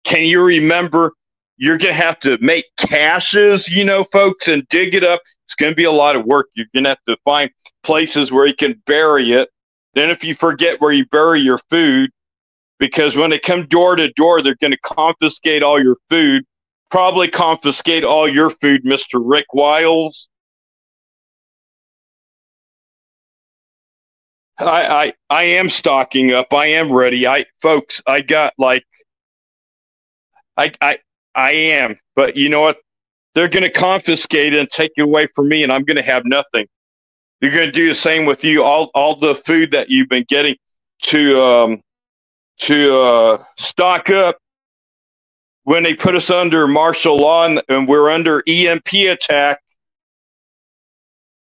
[0.05, 1.13] Can you remember?
[1.57, 5.21] You're going to have to make caches, you know, folks, and dig it up.
[5.45, 6.49] It's going to be a lot of work.
[6.53, 7.49] You're going to have to find
[7.83, 9.49] places where you can bury it
[9.97, 12.11] then, if you forget where you bury your food,
[12.77, 16.43] because when they come door to door, they're going to confiscate all your food,
[16.91, 19.19] probably confiscate all your food, Mr.
[19.19, 20.29] Rick Wiles.
[24.59, 24.63] I,
[25.05, 26.53] I I am stocking up.
[26.53, 27.25] I am ready.
[27.25, 28.85] I folks, I got like
[30.57, 30.99] I I
[31.37, 31.95] I am.
[32.15, 32.79] But you know what?
[33.35, 36.25] They're going to confiscate and take it away from me and I'm going to have
[36.25, 36.67] nothing.
[37.39, 38.63] They're going to do the same with you.
[38.63, 40.55] All all the food that you've been getting
[41.03, 41.81] to um,
[42.61, 44.37] to uh, stock up
[45.65, 49.59] when they put us under martial law and, and we're under EMP attack.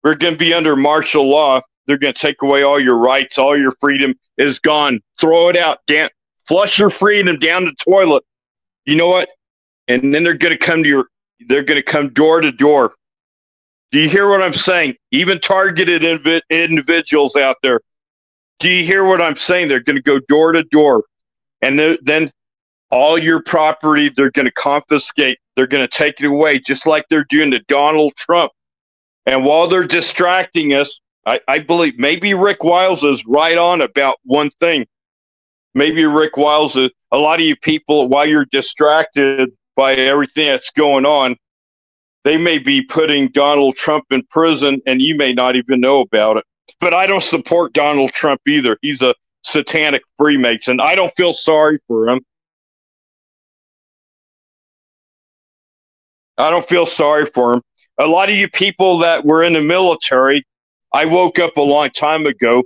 [0.03, 1.61] We're going to be under martial law.
[1.85, 3.37] They're going to take away all your rights.
[3.37, 4.99] All your freedom is gone.
[5.21, 5.79] Throw it out.
[5.87, 6.09] Damn,
[6.47, 8.23] flush your freedom down the toilet.
[8.85, 9.29] You know what?
[9.87, 11.07] And then they're going to come to your.
[11.47, 12.95] They're going to come door to door.
[13.91, 14.95] Do you hear what I'm saying?
[15.11, 17.79] Even targeted invi- individuals out there.
[18.59, 19.67] Do you hear what I'm saying?
[19.67, 21.03] They're going to go door to door,
[21.61, 22.31] and then
[22.89, 25.37] all your property they're going to confiscate.
[25.55, 28.51] They're going to take it away, just like they're doing to Donald Trump.
[29.25, 34.17] And while they're distracting us, I, I believe maybe Rick Wiles is right on about
[34.23, 34.85] one thing.
[35.73, 40.71] Maybe Rick Wiles is a lot of you people, while you're distracted by everything that's
[40.71, 41.37] going on,
[42.25, 46.35] they may be putting Donald Trump in prison and you may not even know about
[46.35, 46.43] it.
[46.81, 48.77] But I don't support Donald Trump either.
[48.81, 50.81] He's a satanic Freemason.
[50.81, 52.19] I don't feel sorry for him.
[56.37, 57.61] I don't feel sorry for him.
[57.99, 60.45] A lot of you people that were in the military,
[60.91, 62.63] I woke up a long time ago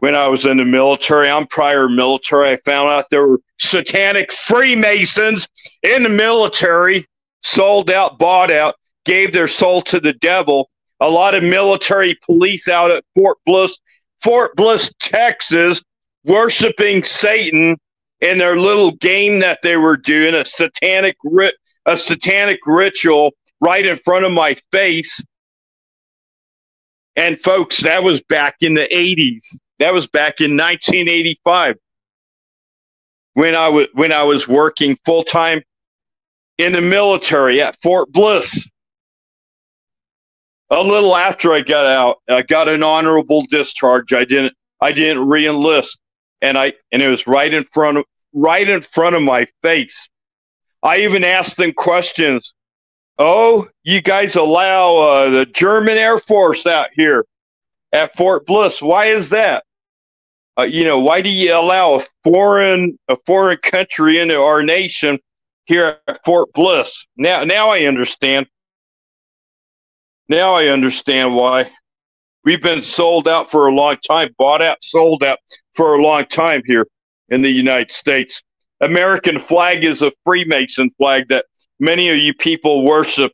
[0.00, 1.30] when I was in the military.
[1.30, 2.50] I'm prior military.
[2.50, 5.48] I found out there were satanic Freemasons
[5.82, 7.06] in the military,
[7.42, 8.74] sold out, bought out,
[9.04, 10.68] gave their soul to the devil.
[11.00, 13.78] A lot of military police out at Fort Bliss,
[14.22, 15.82] Fort Bliss, Texas,
[16.24, 17.78] worshiping Satan
[18.20, 21.54] in their little game that they were doing, a satanic rit
[21.86, 25.24] a satanic ritual right in front of my face.
[27.16, 29.56] And folks, that was back in the 80s.
[29.80, 31.76] That was back in 1985
[33.32, 35.62] when I was when I was working full time
[36.58, 38.68] in the military at Fort Bliss.
[40.68, 44.12] A little after I got out, I got an honorable discharge.
[44.12, 44.52] I didn't
[44.82, 45.96] I didn't reenlist,
[46.42, 48.04] and I and it was right in front of
[48.34, 50.10] right in front of my face.
[50.82, 52.52] I even asked them questions.
[53.18, 57.24] Oh, you guys allow uh, the German Air Force out here
[57.92, 58.82] at Fort Bliss.
[58.82, 59.64] Why is that?
[60.60, 65.18] Uh, you know, why do you allow a foreign a foreign country into our nation
[65.64, 67.06] here at Fort Bliss?
[67.16, 68.46] Now, now I understand.
[70.28, 71.70] Now I understand why.
[72.44, 75.38] We've been sold out for a long time, bought out, sold out
[75.74, 76.86] for a long time here
[77.30, 78.42] in the United States.
[78.82, 81.46] American flag is a Freemason flag that
[81.78, 83.32] many of you people worship.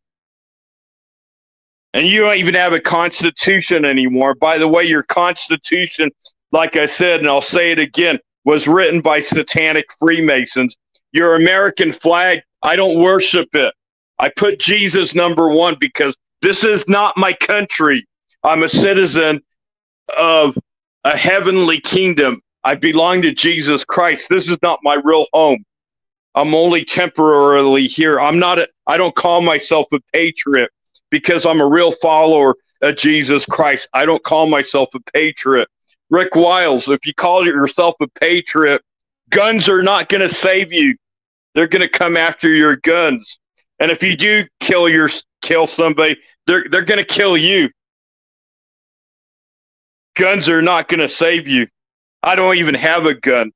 [1.92, 4.34] And you don't even have a constitution anymore.
[4.34, 6.10] By the way, your constitution,
[6.52, 10.76] like I said, and I'll say it again, was written by satanic Freemasons.
[11.12, 13.74] Your American flag, I don't worship it.
[14.18, 18.06] I put Jesus number one because this is not my country.
[18.42, 19.40] I'm a citizen
[20.18, 20.56] of
[21.04, 22.40] a heavenly kingdom.
[22.64, 24.28] I belong to Jesus Christ.
[24.28, 25.64] This is not my real home.
[26.34, 28.20] I'm only temporarily here.
[28.20, 30.70] I'm not a, I don't call myself a patriot
[31.10, 33.88] because I'm a real follower of Jesus Christ.
[33.94, 35.68] I don't call myself a patriot.
[36.10, 38.82] Rick Wiles, if you call yourself a patriot,
[39.30, 40.96] guns are not going to save you.
[41.54, 43.38] They're going to come after your guns.
[43.80, 45.08] And if you do kill your
[45.42, 46.16] kill somebody,
[46.46, 47.70] they're they're going to kill you.
[50.14, 51.66] Guns are not going to save you.
[52.22, 53.52] I don't even have a gun.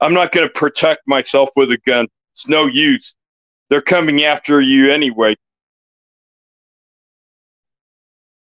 [0.00, 2.06] I'm not going to protect myself with a gun.
[2.34, 3.14] It's no use.
[3.68, 5.36] They're coming after you anyway.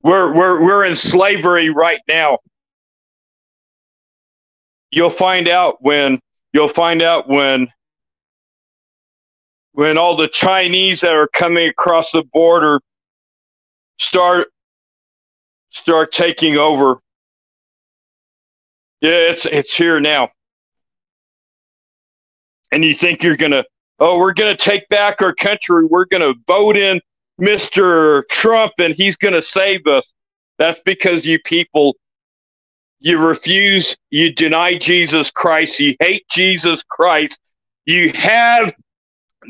[0.03, 2.39] We're we're we're in slavery right now.
[4.91, 6.21] You'll find out when
[6.53, 7.69] you'll find out when
[9.73, 12.81] when all the Chinese that are coming across the border
[13.99, 14.49] start
[15.71, 17.01] start taking over
[19.03, 20.31] yeah, it's it's here now.
[22.71, 23.65] And you think you're gonna
[23.99, 27.01] oh, we're gonna take back our country, we're gonna vote in
[27.41, 28.23] Mr.
[28.29, 30.13] Trump and he's gonna save us.
[30.59, 31.97] That's because you people
[33.03, 37.41] you refuse, you deny Jesus Christ, you hate Jesus Christ,
[37.85, 38.73] you have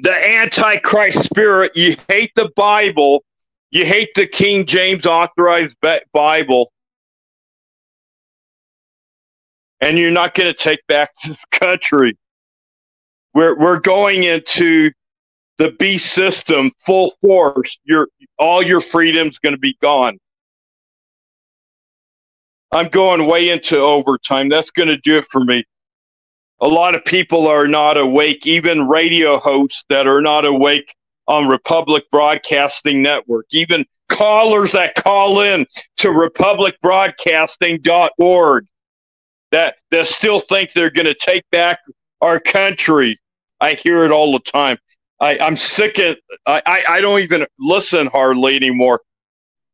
[0.01, 3.23] the antichrist spirit, you hate the Bible,
[3.71, 5.77] you hate the King James authorized
[6.15, 6.73] Bible,
[9.83, 12.17] and you're not going to take back the country.
[13.35, 14.93] We're we're going into
[15.63, 17.79] the beast system full force.
[17.85, 20.19] Your all your freedom's going to be gone.
[22.73, 24.49] I'm going way into overtime.
[24.49, 25.63] That's going to do it for me.
[26.61, 30.93] A lot of people are not awake, even radio hosts that are not awake
[31.29, 35.65] on Republic Broadcasting Network, even callers that call in
[35.99, 38.67] to republicbroadcasting.org
[39.53, 41.79] that that still think they're going to take back
[42.21, 43.21] our country.
[43.61, 44.79] I hear it all the time.
[45.23, 46.17] I, I'm sick of.
[46.47, 49.01] I, I, I don't even listen hardly anymore.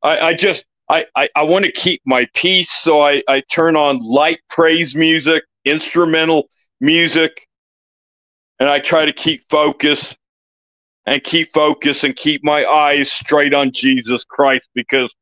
[0.03, 3.75] I, I just I, I, I want to keep my peace, so I, I turn
[3.75, 6.49] on light praise music, instrumental
[6.83, 7.47] music,
[8.61, 10.15] and I try to keep focus
[11.07, 15.15] and keep focus and keep my eyes straight on Jesus Christ because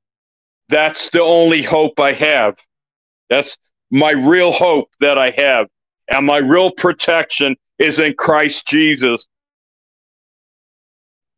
[0.69, 2.57] that's the only hope I have.
[3.31, 3.57] That's
[3.93, 5.69] my real hope that I have.
[6.09, 9.25] And my real protection is in Christ Jesus.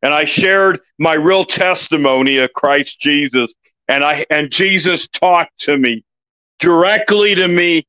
[0.03, 3.55] And I shared my real testimony of Christ Jesus.
[3.89, 6.05] And I and Jesus talked to me
[6.59, 7.87] directly to me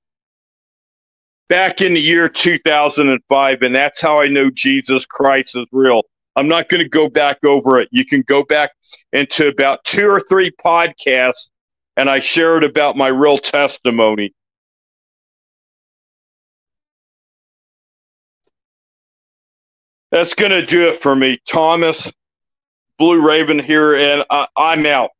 [1.49, 6.03] back in the year 2005 and that's how I know Jesus Christ is real.
[6.35, 7.89] I'm not going to go back over it.
[7.91, 8.71] You can go back
[9.11, 11.49] into about two or three podcasts
[11.97, 14.33] and I shared about my real testimony.
[20.11, 21.39] That's going to do it for me.
[21.47, 22.11] Thomas,
[22.97, 25.11] Blue Raven here, and I, I'm out.